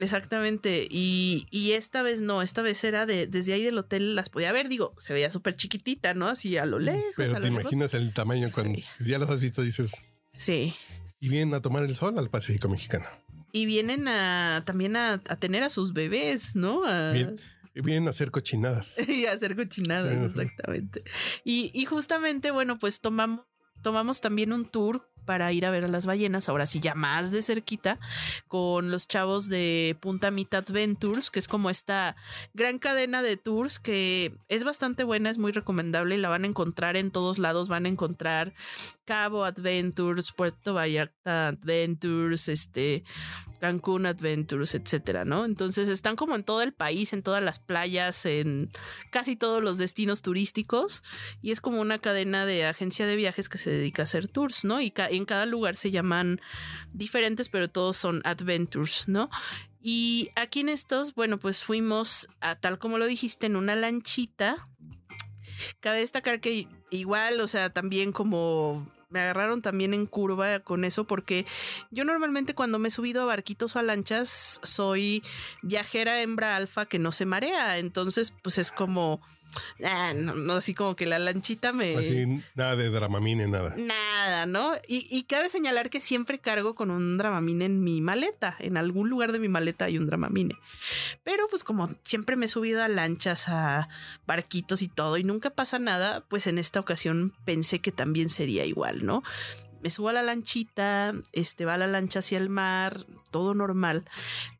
[0.00, 0.86] Exactamente.
[0.90, 4.52] Y, y esta vez no, esta vez era de desde ahí del hotel las podía
[4.52, 4.68] ver.
[4.68, 6.28] Digo, se veía súper chiquitita, ¿no?
[6.28, 7.02] Así a lo lejos.
[7.16, 7.60] Pero te lejos.
[7.62, 8.84] imaginas el tamaño cuando Sí.
[9.10, 9.96] ya los has visto, dices,
[10.32, 10.74] Sí.
[11.20, 13.06] y vienen a tomar el sol al Pacífico mexicano.
[13.52, 16.84] Y vienen a también a, a tener a sus bebés, ¿no?
[16.84, 17.36] A- Bien.
[17.74, 18.98] Vienen a hacer cochinadas.
[19.08, 20.40] y a hacer cochinadas, sí.
[20.40, 21.04] exactamente.
[21.44, 23.46] Y, y justamente, bueno, pues tomamos,
[23.82, 27.30] tomamos también un tour para ir a ver a las ballenas, ahora sí ya más
[27.30, 28.00] de cerquita,
[28.48, 32.16] con los chavos de Punta Mita Adventures, que es como esta
[32.54, 36.46] gran cadena de tours que es bastante buena, es muy recomendable y la van a
[36.46, 38.54] encontrar en todos lados, van a encontrar
[39.04, 43.04] Cabo Adventures, Puerto Vallarta Adventures, este
[43.58, 45.44] Cancún Adventures, etcétera, ¿no?
[45.44, 48.70] Entonces están como en todo el país, en todas las playas, en
[49.10, 51.02] casi todos los destinos turísticos
[51.42, 54.64] y es como una cadena de agencia de viajes que se dedica a hacer tours,
[54.64, 54.80] ¿no?
[54.80, 56.40] Y en cada lugar se llaman
[56.92, 59.28] diferentes, pero todos son adventures, ¿no?
[59.80, 64.64] Y aquí en estos, bueno, pues fuimos a tal como lo dijiste, en una lanchita.
[65.80, 71.04] Cabe destacar que igual, o sea, también como me agarraron también en curva con eso
[71.06, 71.46] porque
[71.90, 75.22] yo normalmente cuando me he subido a barquitos o a lanchas soy
[75.62, 79.20] viajera hembra alfa que no se marea, entonces pues es como
[79.84, 83.74] ah, no, no, así como que la lanchita me Así, nada de dramamine, nada.
[83.76, 84.74] Nada, ¿no?
[84.86, 88.56] Y, y cabe señalar que siempre cargo con un dramamine en mi maleta.
[88.58, 90.56] En algún lugar de mi maleta hay un dramamine.
[91.24, 93.88] Pero pues como siempre me he subido a lanchas, a
[94.26, 98.64] barquitos y todo y nunca pasa nada, pues en esta ocasión pensé que también sería
[98.64, 99.22] igual, ¿no?
[99.82, 104.04] Me subo a la lanchita, este va la lancha hacia el mar, todo normal.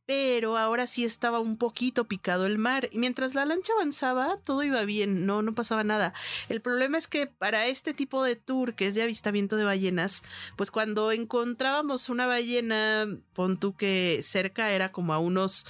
[0.07, 4.63] Pero ahora sí estaba un poquito picado el mar y mientras la lancha avanzaba todo
[4.63, 6.15] iba bien, no no pasaba nada.
[6.49, 10.23] El problema es que para este tipo de tour que es de avistamiento de ballenas,
[10.57, 15.67] pues cuando encontrábamos una ballena, pon tú que cerca era como a unos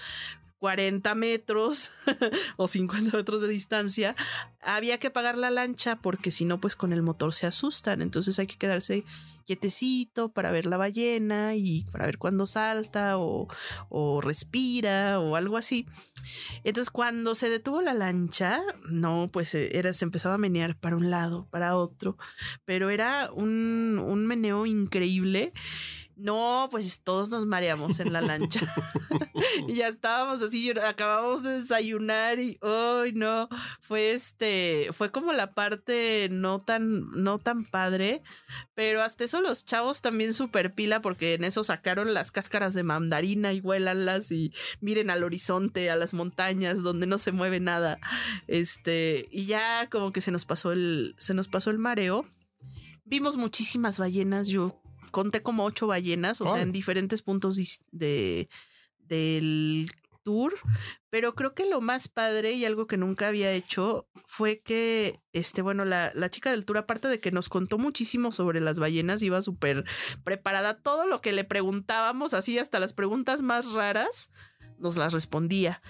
[0.59, 1.93] 40 metros
[2.57, 4.15] o 50 metros de distancia,
[4.61, 8.03] había que pagar la lancha porque si no, pues con el motor se asustan.
[8.03, 9.05] Entonces hay que quedarse
[9.49, 13.49] quietecito para ver la ballena y para ver cuándo salta o,
[13.89, 15.87] o respira o algo así.
[16.65, 20.97] Entonces cuando se detuvo la lancha, no, pues eh, era, se empezaba a menear para
[20.97, 22.19] un lado, para otro,
[22.67, 25.55] pero era un, un meneo increíble.
[26.19, 28.61] No, pues todos nos mareamos en la lancha.
[29.69, 33.49] y ya estábamos así, acabamos de desayunar y hoy no,
[33.81, 38.23] fue este, fue como la parte no tan, no tan padre,
[38.75, 42.83] pero hasta eso los chavos también super pila porque en eso sacaron las cáscaras de
[42.83, 48.01] mandarina y huélanlas y miren al horizonte, a las montañas donde no se mueve nada.
[48.49, 52.27] Este, y ya como que se nos pasó el, se nos pasó el mareo.
[53.05, 57.59] Vimos muchísimas ballenas, yo conté como ocho ballenas, o sea, en diferentes puntos
[57.91, 58.49] de,
[58.99, 59.91] del
[60.23, 60.55] tour,
[61.09, 65.63] pero creo que lo más padre y algo que nunca había hecho fue que, este,
[65.63, 69.23] bueno, la, la chica del tour, aparte de que nos contó muchísimo sobre las ballenas,
[69.23, 69.85] iba súper
[70.25, 70.83] preparada.
[70.83, 74.31] Todo lo que le preguntábamos, así hasta las preguntas más raras,
[74.79, 75.81] nos las respondía.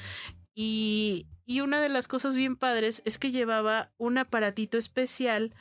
[0.55, 5.55] Y, y una de las cosas bien padres es que llevaba un aparatito especial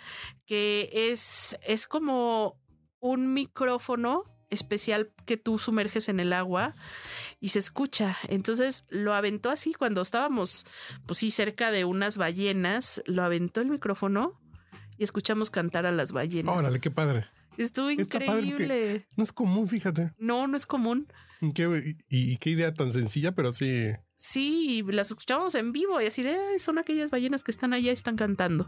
[0.46, 2.60] que es, es como
[3.00, 6.76] un micrófono especial que tú sumerges en el agua
[7.40, 8.18] y se escucha.
[8.30, 10.66] Entonces lo aventó así cuando estábamos,
[11.06, 14.40] pues sí, cerca de unas ballenas, lo aventó el micrófono
[14.98, 16.58] y escuchamos cantar a las ballenas.
[16.58, 17.26] Órale, qué padre.
[17.58, 19.08] Estuvo increíble.
[19.16, 20.14] no es común, fíjate.
[20.18, 21.08] No, no es común.
[21.54, 23.92] Qué, y, y, qué idea tan sencilla, pero sí.
[24.16, 27.94] Sí, las escuchamos en vivo y así de son aquellas ballenas que están allá y
[27.94, 28.68] están cantando.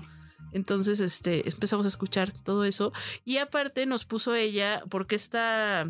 [0.51, 2.91] Entonces, este, empezamos a escuchar todo eso.
[3.25, 5.87] Y aparte nos puso ella, porque está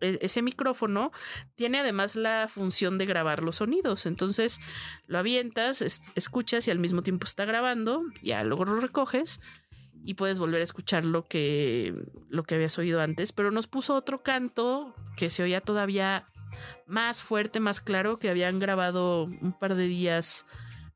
[0.00, 1.12] e, ese micrófono
[1.54, 4.06] tiene además la función de grabar los sonidos.
[4.06, 4.60] Entonces
[5.06, 5.82] lo avientas,
[6.14, 9.40] escuchas y al mismo tiempo está grabando, ya luego lo recoges
[10.04, 11.94] y puedes volver a escuchar lo que,
[12.28, 13.32] lo que habías oído antes.
[13.32, 16.26] Pero nos puso otro canto que se oía todavía
[16.86, 20.46] más fuerte, más claro, que habían grabado un par de días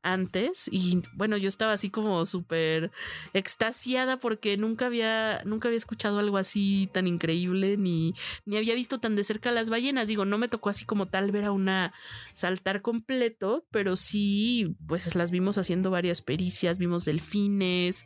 [0.05, 2.91] antes y bueno, yo estaba así como súper
[3.33, 8.13] extasiada porque nunca había, nunca había escuchado algo así tan increíble ni,
[8.45, 10.07] ni había visto tan de cerca las ballenas.
[10.07, 11.93] Digo, no me tocó así como tal ver a una
[12.33, 18.05] saltar completo, pero sí, pues las vimos haciendo varias pericias, vimos delfines,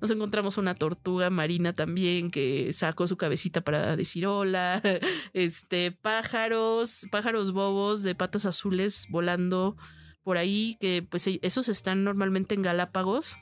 [0.00, 4.80] nos encontramos una tortuga marina también que sacó su cabecita para decir hola,
[5.32, 9.76] este, pájaros, pájaros bobos de patas azules volando
[10.22, 13.38] por ahí, que pues e, esos están normalmente en Galápagos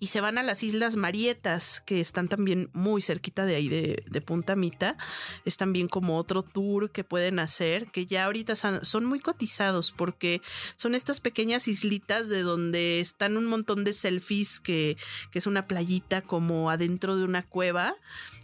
[0.00, 4.18] y se van a las Islas Marietas, que están también muy cerquita de ahí de,
[4.20, 4.96] Punta Mita.
[5.44, 10.42] Es también como otro tour que pueden hacer, que ya ahorita son, muy cotizados porque
[10.76, 14.96] son estas pequeñas islitas de donde están un montón de selfies, que,
[15.30, 17.94] que es una playita como adentro de una cueva.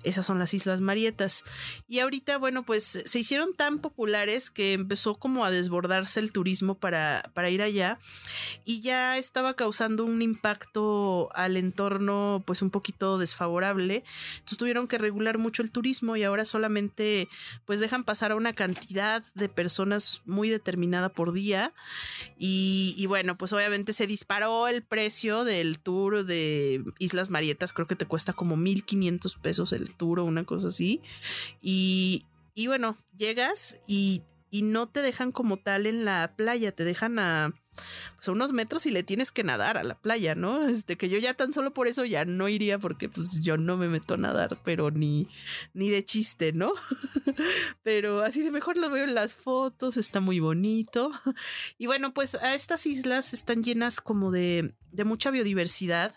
[0.04, 1.44] Esas son las Islas Marietas.
[1.88, 6.78] Y ahorita, bueno, pues se hicieron tan populares que empezó como a desbordarse el turismo
[6.78, 7.98] para, para ir allá
[8.64, 14.04] y ya estaba causando un impacto al entorno pues un poquito desfavorable.
[14.34, 17.28] Entonces tuvieron que regular mucho el turismo y ahora solamente
[17.64, 21.72] pues dejan pasar a una cantidad de personas muy determinada por día.
[22.38, 27.72] Y, bueno, pues obviamente se disparó el precio del tour de Islas Marietas.
[27.72, 31.00] Creo que te cuesta como 1.500 pesos el tour o una cosa así.
[31.60, 36.84] Y, y bueno, llegas y, y no te dejan como tal en la playa, te
[36.84, 37.54] dejan a
[38.16, 40.66] pues, unos metros y le tienes que nadar a la playa, ¿no?
[40.68, 43.76] Este que yo ya tan solo por eso ya no iría porque pues yo no
[43.76, 45.28] me meto a nadar, pero ni,
[45.72, 46.72] ni de chiste, ¿no?
[47.82, 51.10] pero así de mejor lo veo en las fotos, está muy bonito.
[51.78, 56.14] Y bueno, pues a estas islas están llenas como de, de mucha biodiversidad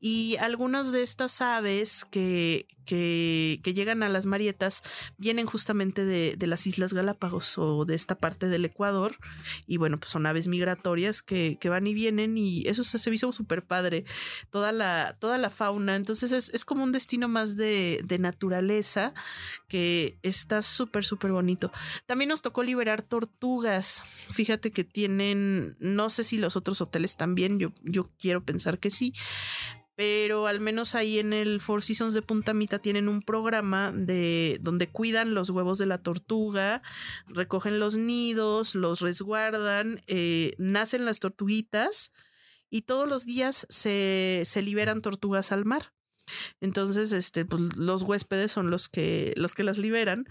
[0.00, 4.82] y algunas de estas aves que, que, llegan a las Marietas
[5.18, 9.16] vienen justamente de, de, las Islas Galápagos o de esta parte del Ecuador.
[9.66, 13.12] Y bueno, pues son aves migratorias que, que van y vienen y eso se, se
[13.12, 14.04] hizo súper padre.
[14.50, 15.96] Toda la, toda la fauna.
[15.96, 19.12] Entonces es, es como un destino más de, de naturaleza
[19.68, 21.72] que está súper, súper bonito.
[22.06, 24.04] También nos tocó liberar tortugas.
[24.30, 28.90] Fíjate que tienen, no sé si los otros hoteles también, yo, yo quiero pensar que
[28.90, 29.12] sí,
[29.96, 34.58] pero al menos ahí en el Four Seasons de Punta Mita tienen un programa de
[34.60, 36.82] donde cuidan los huevos de la tortuga,
[37.26, 42.12] recogen los nidos, los resguardan, eh, nacen las tortuguitas
[42.68, 45.94] y todos los días se, se liberan tortugas al mar.
[46.60, 50.26] Entonces, este, pues los huéspedes son los que, los que las liberan.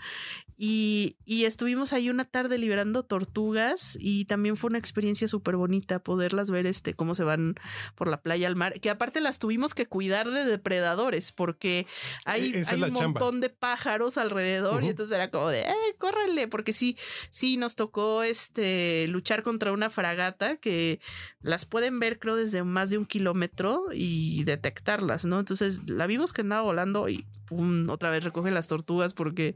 [0.58, 6.00] Y, y estuvimos ahí una tarde liberando tortugas y también fue una experiencia súper bonita
[6.00, 7.56] poderlas ver, este, cómo se van
[7.96, 11.88] por la playa al mar, que aparte las tuvimos que cuidar de depredadores porque
[12.24, 16.72] hay, hay un montón de pájaros alrededor y entonces era como de, eh, córrele, porque
[16.72, 16.98] sí,
[17.30, 21.02] sí, nos tocó este, luchar contra una fragata que
[21.42, 25.40] las pueden ver creo desde más de un kilómetro y detectarlas, ¿no?
[25.40, 29.56] Entonces la vimos que andaba volando y pum, otra vez recoge las tortugas porque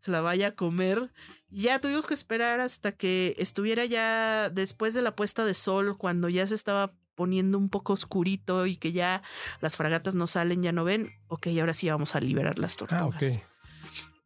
[0.00, 1.12] se la vaya a comer.
[1.48, 6.28] Ya tuvimos que esperar hasta que estuviera ya después de la puesta de sol, cuando
[6.28, 9.22] ya se estaba poniendo un poco oscurito y que ya
[9.60, 11.12] las fragatas no salen, ya no ven.
[11.28, 13.42] Ok, ahora sí vamos a liberar las ah, tortugas.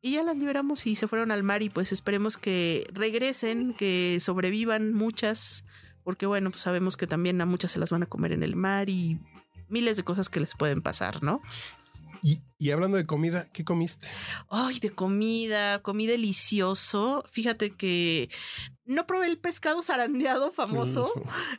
[0.03, 4.19] Y ya las liberamos y se fueron al mar y pues esperemos que regresen, que
[4.21, 5.65] sobrevivan muchas,
[6.03, 8.57] porque bueno, pues sabemos que también a muchas se las van a comer en el
[8.57, 9.21] mar y
[9.69, 11.43] miles de cosas que les pueden pasar, ¿no?
[12.23, 14.09] Y, y hablando de comida, ¿qué comiste?
[14.51, 17.25] Ay, de comida, comí delicioso.
[17.31, 18.29] Fíjate que
[18.91, 21.13] no probé el pescado zarandeado famoso,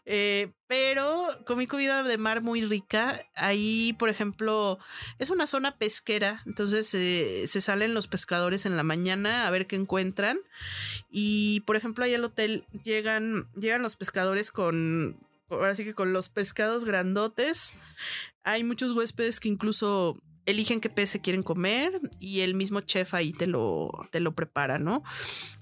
[0.06, 3.22] eh, pero comí comida de mar muy rica.
[3.36, 4.80] Ahí, por ejemplo,
[5.18, 9.66] es una zona pesquera, entonces eh, se salen los pescadores en la mañana a ver
[9.66, 10.40] qué encuentran.
[11.10, 15.18] Y, por ejemplo, ahí al hotel llegan, llegan los pescadores con,
[15.50, 17.74] ahora sí que con los pescados grandotes.
[18.44, 23.14] Hay muchos huéspedes que incluso eligen qué pez se quieren comer y el mismo chef
[23.14, 25.04] ahí te lo, te lo prepara, ¿no?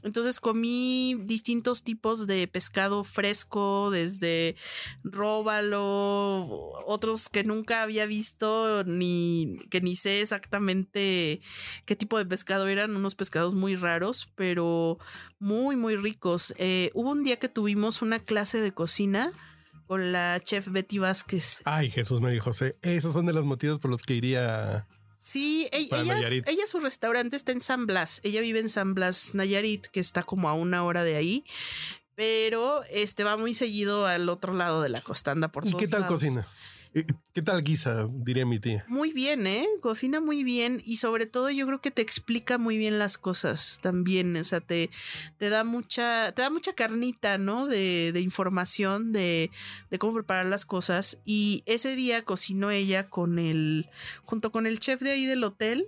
[0.03, 4.55] Entonces comí distintos tipos de pescado fresco, desde
[5.03, 6.45] róbalo,
[6.85, 11.41] otros que nunca había visto, ni que ni sé exactamente
[11.85, 14.97] qué tipo de pescado eran, unos pescados muy raros, pero
[15.39, 16.53] muy, muy ricos.
[16.57, 19.33] Eh, hubo un día que tuvimos una clase de cocina
[19.89, 21.63] con la chef Betty Vázquez.
[21.65, 24.85] Ay, Jesús me dijo, José, esos son de los motivos por los que iría.
[25.17, 25.99] Sí, ella,
[26.45, 28.21] ella, su restaurante está en San Blas.
[28.23, 31.43] Ella vive en San Blas, Nayarit, que está como a una hora de ahí.
[32.13, 36.05] Pero este va muy seguido al otro lado de la costanda por ¿Y qué tal
[36.05, 36.45] cocina?
[36.91, 38.09] ¿Qué tal guisa?
[38.11, 38.83] Diría mi tía.
[38.87, 39.67] Muy bien, ¿eh?
[39.79, 43.77] Cocina muy bien y sobre todo yo creo que te explica muy bien las cosas
[43.81, 44.35] también.
[44.35, 44.89] O sea, te,
[45.37, 47.67] te da mucha, te da mucha carnita, ¿no?
[47.67, 49.51] De, de información de,
[49.91, 51.19] de, cómo preparar las cosas.
[51.25, 53.87] Y ese día cocinó ella con el,
[54.23, 55.85] junto con el chef de ahí del hotel,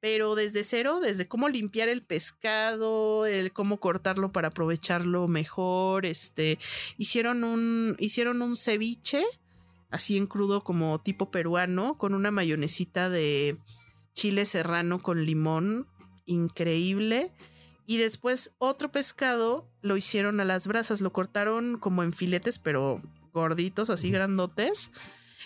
[0.00, 6.04] pero desde cero, desde cómo limpiar el pescado, el cómo cortarlo para aprovecharlo mejor.
[6.04, 6.58] Este,
[6.98, 9.24] hicieron un, hicieron un ceviche
[9.92, 13.58] así en crudo como tipo peruano, con una mayonesita de
[14.14, 15.86] chile serrano con limón,
[16.26, 17.32] increíble.
[17.86, 23.00] Y después otro pescado lo hicieron a las brasas, lo cortaron como en filetes, pero
[23.32, 24.90] gorditos, así grandotes,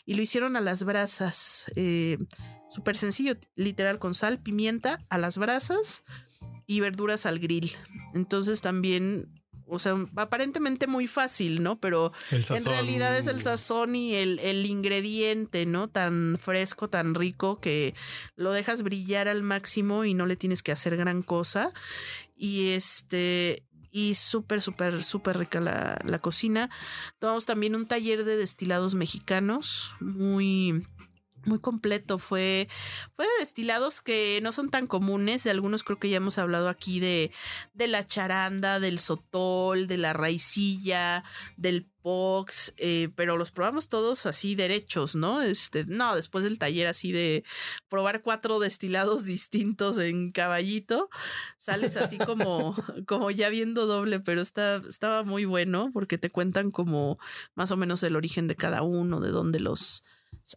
[0.05, 1.71] y lo hicieron a las brasas.
[1.77, 2.19] Eh,
[2.69, 6.05] Súper sencillo, literal, con sal, pimienta a las brasas
[6.67, 7.71] y verduras al grill.
[8.13, 9.31] Entonces también
[9.67, 11.79] o sea, aparentemente muy fácil, ¿no?
[11.81, 15.89] Pero en realidad es el sazón y el, el, ingrediente, ¿no?
[15.89, 17.95] Tan fresco, tan rico que
[18.37, 21.73] lo dejas brillar al máximo y no le tienes que hacer gran cosa.
[22.37, 26.71] Y este, y súper, súper, súper rica la, la cocina.
[27.19, 30.87] Tomamos también un taller de destilados mexicanos, muy
[31.47, 32.19] muy completo.
[32.19, 32.69] Fue,
[33.17, 35.45] fue de destilados que no son tan comunes.
[35.45, 37.31] De algunos creo que ya hemos hablado aquí de,
[37.75, 41.25] de la charanda, del sotol, de la raicilla,
[41.57, 45.43] del pox, eh, pero los probamos todos así derechos, ¿no?
[45.43, 47.43] Este, no, después del taller así de
[47.89, 51.11] probar cuatro destilados distintos en caballito,
[51.59, 52.77] sales así como,
[53.09, 57.19] como ya viendo doble, pero está, estaba muy bueno porque te cuentan como
[57.57, 60.05] más o menos el origen de cada uno, de dónde los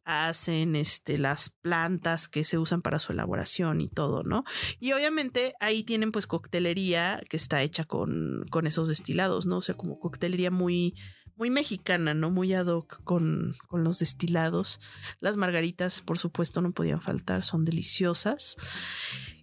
[0.06, 4.44] hacen este, las plantas que se usan para su elaboración y todo, ¿no?
[4.80, 9.58] Y obviamente ahí tienen pues coctelería que está hecha con, con esos destilados, ¿no?
[9.58, 10.94] O sea, como coctelería muy,
[11.36, 12.30] muy mexicana, ¿no?
[12.30, 14.80] Muy ad hoc con, con los destilados.
[15.20, 18.58] Las margaritas, por supuesto, no podían faltar, son deliciosas.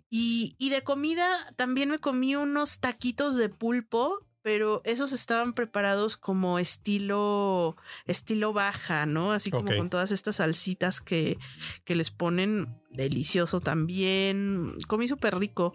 [0.09, 6.17] Y, y de comida también me comí unos taquitos de pulpo pero esos estaban preparados
[6.17, 9.33] como estilo estilo baja, ¿no?
[9.33, 11.37] Así como con todas estas salsitas que,
[11.85, 14.75] que les ponen delicioso también.
[14.87, 15.75] Comí súper rico.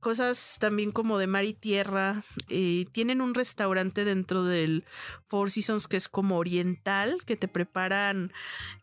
[0.00, 2.22] Cosas también como de mar y tierra.
[2.48, 4.84] Eh, tienen un restaurante dentro del
[5.28, 8.32] Four Seasons que es como oriental, que te preparan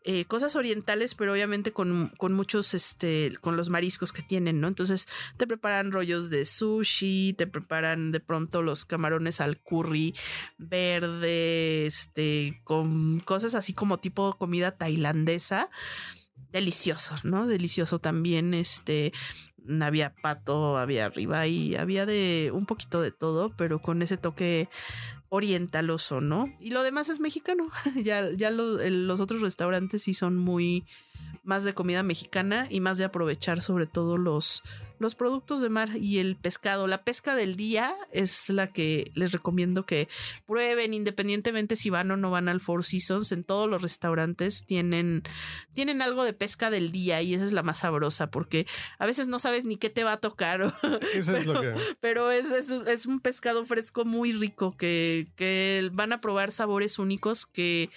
[0.04, 4.68] eh, cosas orientales, pero obviamente con, con, muchos, este, con los mariscos que tienen, ¿no?
[4.68, 10.14] Entonces te preparan rollos de sushi, te preparan de pronto los camarones al curry
[10.58, 15.70] verde, este, con cosas así como tipo comida tailandesa
[16.56, 17.46] delicioso, ¿no?
[17.46, 19.12] Delicioso también, este,
[19.80, 24.68] había pato, había arriba y había de un poquito de todo, pero con ese toque
[25.28, 26.48] orientaloso, ¿no?
[26.60, 27.68] Y lo demás es mexicano.
[28.02, 30.86] ya ya los otros restaurantes sí son muy
[31.42, 34.62] más de comida mexicana y más de aprovechar sobre todo los
[34.98, 36.86] los productos de mar y el pescado.
[36.86, 40.08] La pesca del día es la que les recomiendo que
[40.46, 43.32] prueben, independientemente si van o no van al Four Seasons.
[43.32, 45.22] En todos los restaurantes tienen,
[45.74, 48.66] tienen algo de pesca del día y esa es la más sabrosa porque
[48.98, 50.74] a veces no sabes ni qué te va a tocar.
[52.00, 57.46] pero, es es, un pescado fresco muy rico que, que van a probar sabores únicos
[57.46, 57.90] que,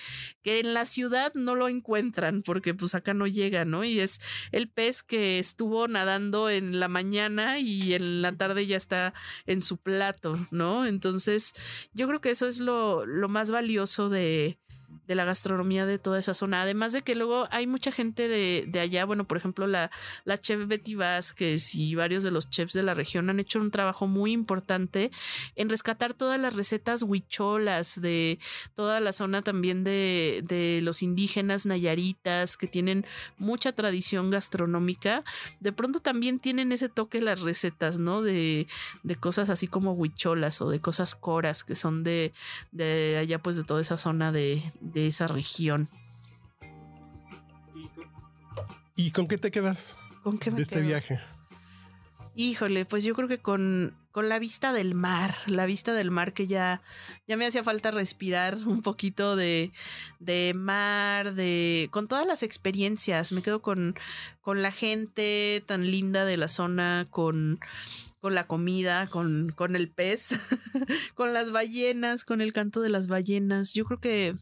[0.43, 3.83] que en la ciudad no lo encuentran porque pues acá no llega, ¿no?
[3.83, 8.77] Y es el pez que estuvo nadando en la mañana y en la tarde ya
[8.77, 9.13] está
[9.45, 10.85] en su plato, ¿no?
[10.85, 11.53] Entonces,
[11.93, 14.59] yo creo que eso es lo, lo más valioso de,
[15.09, 16.61] de la gastronomía de toda esa zona.
[16.61, 19.89] Además de que luego hay mucha gente de, de allá, bueno, por ejemplo, la,
[20.23, 23.71] la chef Betty Vázquez y varios de los chefs de la región han hecho un
[23.71, 25.09] trabajo muy importante
[25.55, 28.37] en rescatar todas las recetas huicholas de
[28.75, 33.03] toda la zona también de, de los indígenas nayaritas que tienen
[33.39, 35.23] mucha tradición gastronómica.
[35.59, 38.21] De pronto también tienen ese toque las recetas, ¿no?
[38.21, 38.67] De,
[39.01, 42.31] de cosas así como huicholas o de cosas coras que son de,
[42.71, 45.89] de allá pues de toda esa zona de, de esa región.
[48.95, 50.87] ¿Y con qué te quedas ¿Con qué me de este quedo?
[50.87, 51.19] viaje?
[52.35, 56.33] Híjole, pues yo creo que con, con la vista del mar, la vista del mar
[56.33, 56.81] que ya,
[57.27, 59.71] ya me hacía falta respirar un poquito de,
[60.19, 63.31] de mar, de con todas las experiencias.
[63.31, 63.95] Me quedo con,
[64.41, 67.59] con la gente tan linda de la zona, con,
[68.21, 70.39] con la comida, con, con el pez,
[71.15, 73.73] con las ballenas, con el canto de las ballenas.
[73.73, 74.35] Yo creo que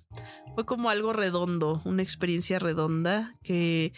[0.55, 3.93] fue como algo redondo, una experiencia redonda que,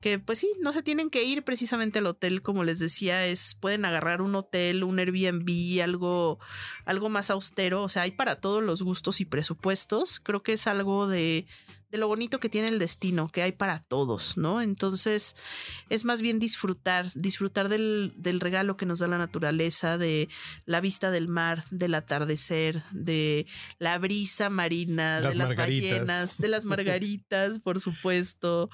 [0.00, 3.56] que pues sí, no se tienen que ir precisamente al hotel, como les decía, es
[3.60, 6.40] pueden agarrar un hotel, un Airbnb, algo,
[6.84, 10.18] algo más austero, o sea, hay para todos los gustos y presupuestos.
[10.18, 11.46] Creo que es algo de,
[11.90, 14.60] de lo bonito que tiene el destino, que hay para todos, ¿no?
[14.62, 15.34] Entonces,
[15.88, 20.28] es más bien disfrutar, disfrutar del, del regalo que nos da la naturaleza, de
[20.66, 23.46] la vista del mar, del atardecer, de
[23.78, 25.90] la brisa marina, Las de las margaritas.
[25.98, 28.70] ballenas, de las margaritas, por supuesto,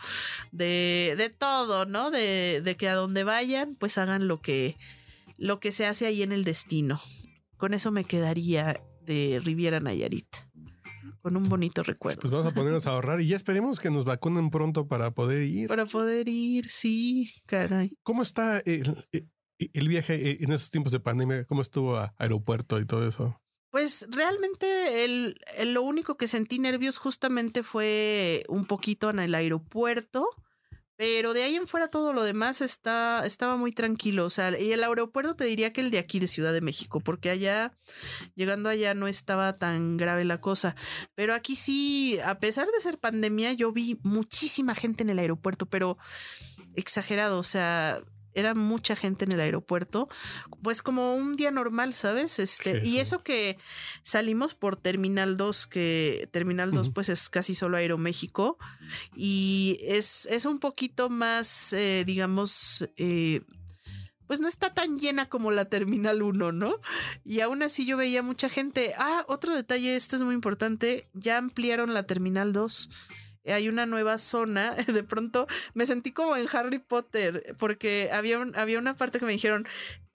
[0.53, 2.11] de, de todo, ¿no?
[2.11, 4.77] De, de que a donde vayan, pues hagan lo que,
[5.39, 7.01] lo que se hace ahí en el destino.
[7.57, 10.27] Con eso me quedaría de Riviera Nayarit.
[11.27, 12.21] Con un bonito recuerdo.
[12.21, 15.43] Pues vamos a ponernos a ahorrar y ya esperemos que nos vacunen pronto para poder
[15.43, 15.67] ir.
[15.67, 17.91] Para poder ir, sí, caray.
[18.05, 19.29] ¿Cómo está el, el-
[19.73, 21.45] el viaje en esos tiempos de pandemia?
[21.47, 23.41] ¿Cómo estuvo a aeropuerto y todo eso?
[23.73, 29.35] Pues realmente el, el- lo único que sentí nervios justamente fue un poquito en el
[29.35, 30.29] aeropuerto,
[30.97, 34.25] pero de ahí en fuera todo lo demás está, estaba muy tranquilo.
[34.25, 37.01] O sea, y el aeropuerto te diría que el de aquí de Ciudad de México,
[37.01, 37.73] porque allá,
[38.35, 40.75] llegando allá no estaba tan grave la cosa.
[41.15, 45.67] Pero aquí sí, a pesar de ser pandemia, yo vi muchísima gente en el aeropuerto,
[45.67, 45.99] pero
[46.75, 48.03] exagerado, o sea,
[48.37, 50.09] era mucha gente en el aeropuerto,
[50.63, 52.39] pues como un día normal, ¿sabes?
[52.39, 52.99] Este, Sí, y sí.
[53.01, 53.59] eso que
[54.05, 56.95] salimos por Terminal 2, que Terminal 2 Ujú.
[56.95, 58.59] pues es casi solo Aeroméxico
[59.17, 63.41] y es, es un poquito más, eh, digamos, eh,
[64.27, 66.81] pues no está tan llena como la Terminal 1, ¿no?
[67.25, 68.93] Y aún así yo veía mucha gente.
[68.99, 72.91] Ah, otro detalle, esto es muy importante, ya ampliaron la Terminal 2.
[73.53, 74.75] Hay una nueva zona.
[74.87, 79.27] De pronto me sentí como en Harry Potter, porque había, un- había una parte que
[79.27, 79.67] me dijeron,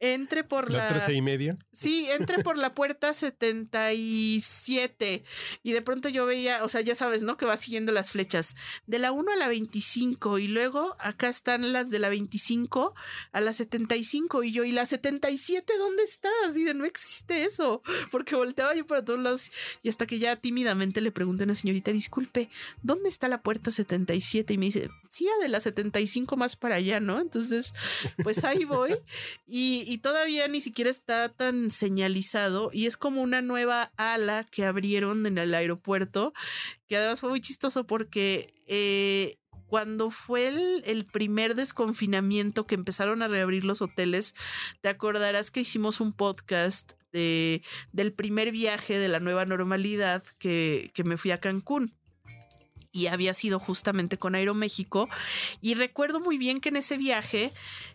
[0.02, 0.88] entre por La la...
[0.90, 1.56] 13 y media.
[1.72, 5.24] Sí, entre por la puerta 77
[5.64, 7.38] y de pronto yo veía, o sea, ya sabes, ¿no?
[7.38, 8.56] Que va siguiendo las flechas
[8.88, 12.96] de la 1 a la 25 y luego acá están las de la 25
[13.32, 16.58] a la 75 y yo, ¿y la 77 dónde estás?
[16.58, 19.52] Y de no existe eso, porque volteaba yo para todos lados
[19.84, 22.50] y hasta que ya tímidamente le pregunté a una señorita, disculpe,
[22.82, 24.54] ¿dónde está la puerta 77?
[24.54, 27.20] Y me dice, siga de la 75 más para allá, ¿no?
[27.20, 27.74] Entonces,
[28.24, 28.96] pues ahí voy
[29.46, 34.64] y, y todavía ni siquiera está tan señalizado y es como una nueva ala que
[34.64, 36.32] abrieron en el aeropuerto,
[36.88, 39.38] que además fue muy chistoso porque eh,
[39.68, 44.34] cuando fue el, el primer desconfinamiento que empezaron a reabrir los hoteles,
[44.80, 47.62] te acordarás que hicimos un podcast de,
[47.92, 51.94] del primer viaje de la nueva normalidad que, que me fui a Cancún
[52.92, 55.08] y había sido justamente con Aeroméxico.
[55.62, 57.54] Y recuerdo muy bien que en ese viaje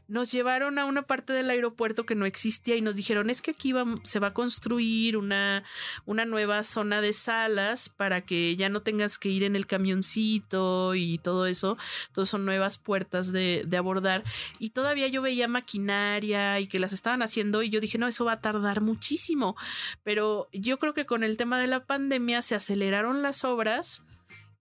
[0.09, 3.51] nos llevaron a una parte del aeropuerto que no existía y nos dijeron es que
[3.51, 5.64] aquí va- se va a construir una,
[6.05, 10.94] una nueva zona de salas para que ya no tengas que ir en el camioncito
[10.94, 11.76] y todo eso.
[12.09, 14.22] Entonces son nuevas puertas de, de abordar.
[14.59, 18.24] Y todavía yo veía maquinaria y que las estaban haciendo y yo dije, no, eso
[18.24, 19.57] va a tardar muchísimo.
[20.05, 24.05] Pero yo creo que con el tema de la pandemia se aceleraron las obras.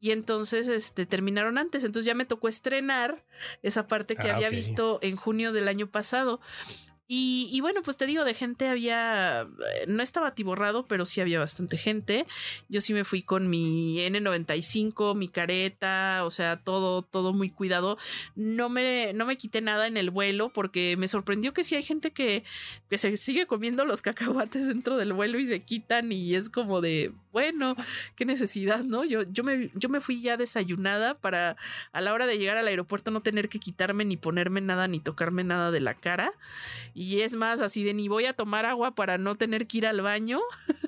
[0.06, 1.84] Y entonces este, terminaron antes.
[1.84, 3.24] Entonces ya me tocó estrenar
[3.64, 6.39] esa parte que Ah, había visto en junio del año pasado.
[7.08, 11.38] Y, bueno, pues te digo, de gente había, eh, no estaba atiborrado, pero sí había
[11.38, 12.26] bastante gente.
[12.68, 17.99] Yo sí me fui con mi N95, mi careta, o sea, todo, todo muy cuidado.
[18.36, 21.84] No me, no me quité nada en el vuelo porque me sorprendió que sí hay
[21.84, 22.43] gente que,
[22.89, 26.82] que se sigue comiendo los cacahuates dentro del vuelo y se quitan y es como
[26.82, 27.76] de, bueno,
[28.16, 29.03] qué necesidad, ¿no?
[29.03, 31.56] Yo, yo, me, yo me fui ya desayunada para
[31.91, 34.99] a la hora de llegar al aeropuerto no tener que quitarme ni ponerme nada ni
[34.99, 36.32] tocarme nada de la cara.
[36.96, 39.86] Y es más, así de ni voy a tomar agua para no tener que ir
[39.86, 40.39] al baño.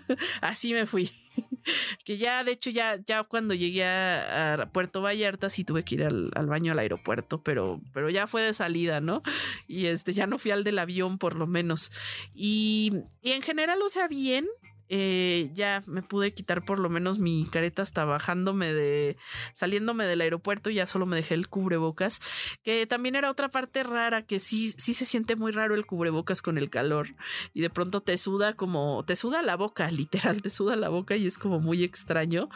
[0.41, 1.12] así me fui.
[2.05, 6.05] que ya, de hecho, ya, ya cuando llegué a, Puerto Vallarta sí tuve que ir
[6.05, 9.22] al, al, baño al aeropuerto, pero, pero ya fue de salida, ¿no?
[9.68, 11.91] Y este, ya no fui al del avión por lo menos.
[12.34, 14.47] Y, y en general, o sea, bien,
[14.89, 19.17] eh, ya me pude quitar por lo menos mi careta hasta bajándome de,
[19.53, 22.21] saliéndome del aeropuerto, ya solo me dejé el cubrebocas,
[22.63, 26.41] que también era otra parte rara, que sí, sí se siente muy raro el cubrebocas
[26.41, 27.15] con el calor
[27.53, 31.15] y de pronto te suda como, te suda la boca, literal, te suda la boca
[31.15, 32.49] y es como muy extraño,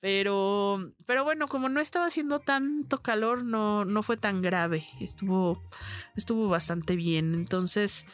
[0.00, 5.62] pero, pero bueno, como no estaba haciendo tanto calor, no, no fue tan grave, estuvo,
[6.14, 8.06] estuvo bastante bien, entonces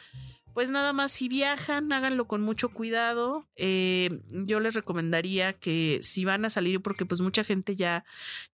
[0.57, 3.47] pues nada más si viajan, háganlo con mucho cuidado.
[3.57, 8.05] Eh, yo les recomendaría que si van a salir, porque pues mucha gente ya,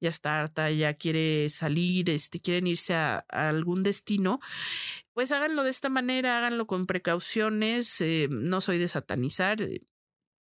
[0.02, 4.42] ya está harta, ya quiere salir, este, quieren irse a, algún destino,
[5.14, 8.02] pues háganlo de esta manera, háganlo con precauciones.
[8.02, 9.84] Eh, no soy de satanizar, eh,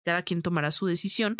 [0.05, 1.37] cada quien tomará su decisión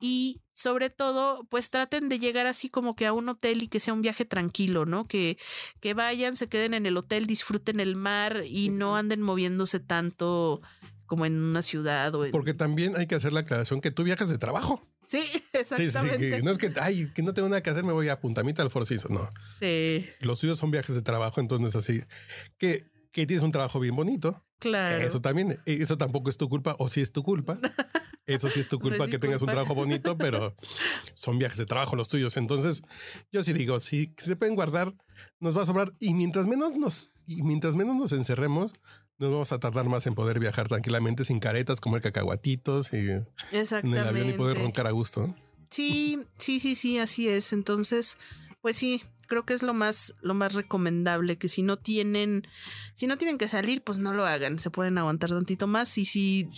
[0.00, 3.80] y sobre todo pues traten de llegar así como que a un hotel y que
[3.80, 5.04] sea un viaje tranquilo, ¿no?
[5.04, 5.36] Que,
[5.80, 10.60] que vayan, se queden en el hotel, disfruten el mar y no anden moviéndose tanto
[11.06, 14.28] como en una ciudad o Porque también hay que hacer la aclaración que tú viajas
[14.28, 14.88] de trabajo.
[15.06, 16.42] Sí, exactamente.
[16.42, 18.70] no es que, ay, que no tengo nada que hacer, me voy a puntamita al
[18.70, 19.28] forciso, no.
[19.58, 20.08] Sí.
[20.20, 22.00] Los suyos son viajes de trabajo, entonces así
[22.58, 24.44] que que tienes un trabajo bien bonito.
[24.58, 25.06] Claro.
[25.06, 27.58] Eso también, eso tampoco es tu culpa, o sí es tu culpa.
[28.26, 30.56] Eso sí es tu culpa que tengas un trabajo bonito, pero
[31.14, 32.38] son viajes de trabajo los tuyos.
[32.38, 32.80] Entonces,
[33.30, 34.94] yo sí digo, si se pueden guardar,
[35.40, 35.92] nos va a sobrar.
[36.00, 38.72] Y mientras menos nos, y mientras menos nos encerremos,
[39.18, 43.26] nos vamos a tardar más en poder viajar tranquilamente, sin caretas, comer cacahuatitos y en
[43.52, 45.34] el avión y poder roncar a gusto.
[45.68, 47.52] Sí, sí, sí, sí, así es.
[47.52, 48.16] Entonces,
[48.62, 52.46] pues sí, creo que es lo más, lo más recomendable, que si no tienen,
[52.94, 56.04] si no tienen que salir, pues no lo hagan, se pueden aguantar tantito más y
[56.04, 56.48] si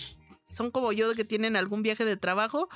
[0.46, 2.68] son como yo que tienen algún viaje de trabajo,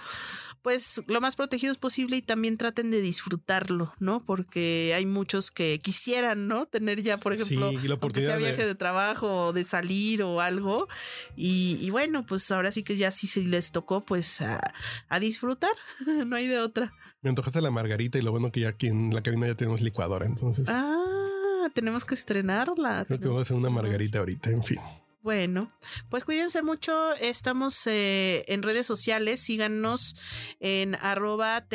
[0.63, 4.25] pues lo más protegidos posible y también traten de disfrutarlo, ¿no?
[4.25, 6.67] Porque hay muchos que quisieran, ¿no?
[6.67, 8.75] Tener ya, por ejemplo, la oportunidad sea viaje de...
[8.75, 10.89] trabajo o de salir o algo.
[11.37, 14.61] Y, bueno, pues ahora sí que ya sí se les tocó, pues a,
[15.09, 15.73] a disfrutar,
[16.27, 16.93] no hay de otra.
[17.23, 19.81] Me antojaste la margarita y lo bueno que ya aquí en la cabina ya tenemos
[19.81, 20.69] licuadora, entonces.
[20.69, 23.05] Ah, tenemos que estrenarla.
[23.07, 24.79] Creo que vamos a hacer una margarita ahorita, en fin.
[25.23, 25.71] Bueno,
[26.09, 27.15] pues cuídense mucho.
[27.15, 29.41] Estamos eh, en redes sociales.
[29.41, 30.17] Síganos
[30.61, 31.67] en arroba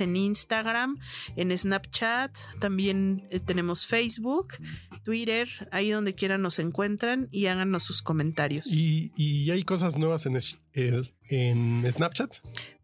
[0.00, 0.98] en Instagram,
[1.36, 2.36] en Snapchat.
[2.60, 4.54] También eh, tenemos Facebook,
[5.02, 8.66] Twitter, ahí donde quieran nos encuentran y háganos sus comentarios.
[8.68, 10.36] ¿Y, y hay cosas nuevas en,
[10.74, 12.34] en Snapchat?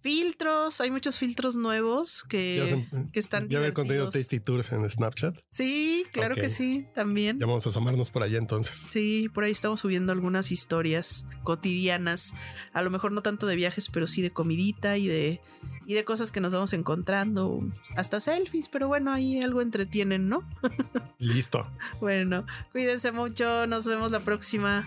[0.01, 5.39] filtros, hay muchos filtros nuevos que, que están ¿Ya haber contenido Tasty Tours en Snapchat?
[5.49, 7.39] Sí, claro que sí, también.
[7.39, 8.75] Ya vamos a asomarnos por allá entonces.
[8.75, 12.33] Sí, por ahí estamos subiendo algunas historias cotidianas,
[12.73, 15.41] a lo mejor no tanto de viajes, pero sí de comidita y de,
[15.87, 17.61] y de cosas que nos vamos encontrando,
[17.97, 20.49] hasta selfies, pero bueno, ahí algo entretienen, ¿no?
[21.19, 21.71] Listo.
[22.01, 24.87] bueno, cuídense mucho, nos vemos la próxima.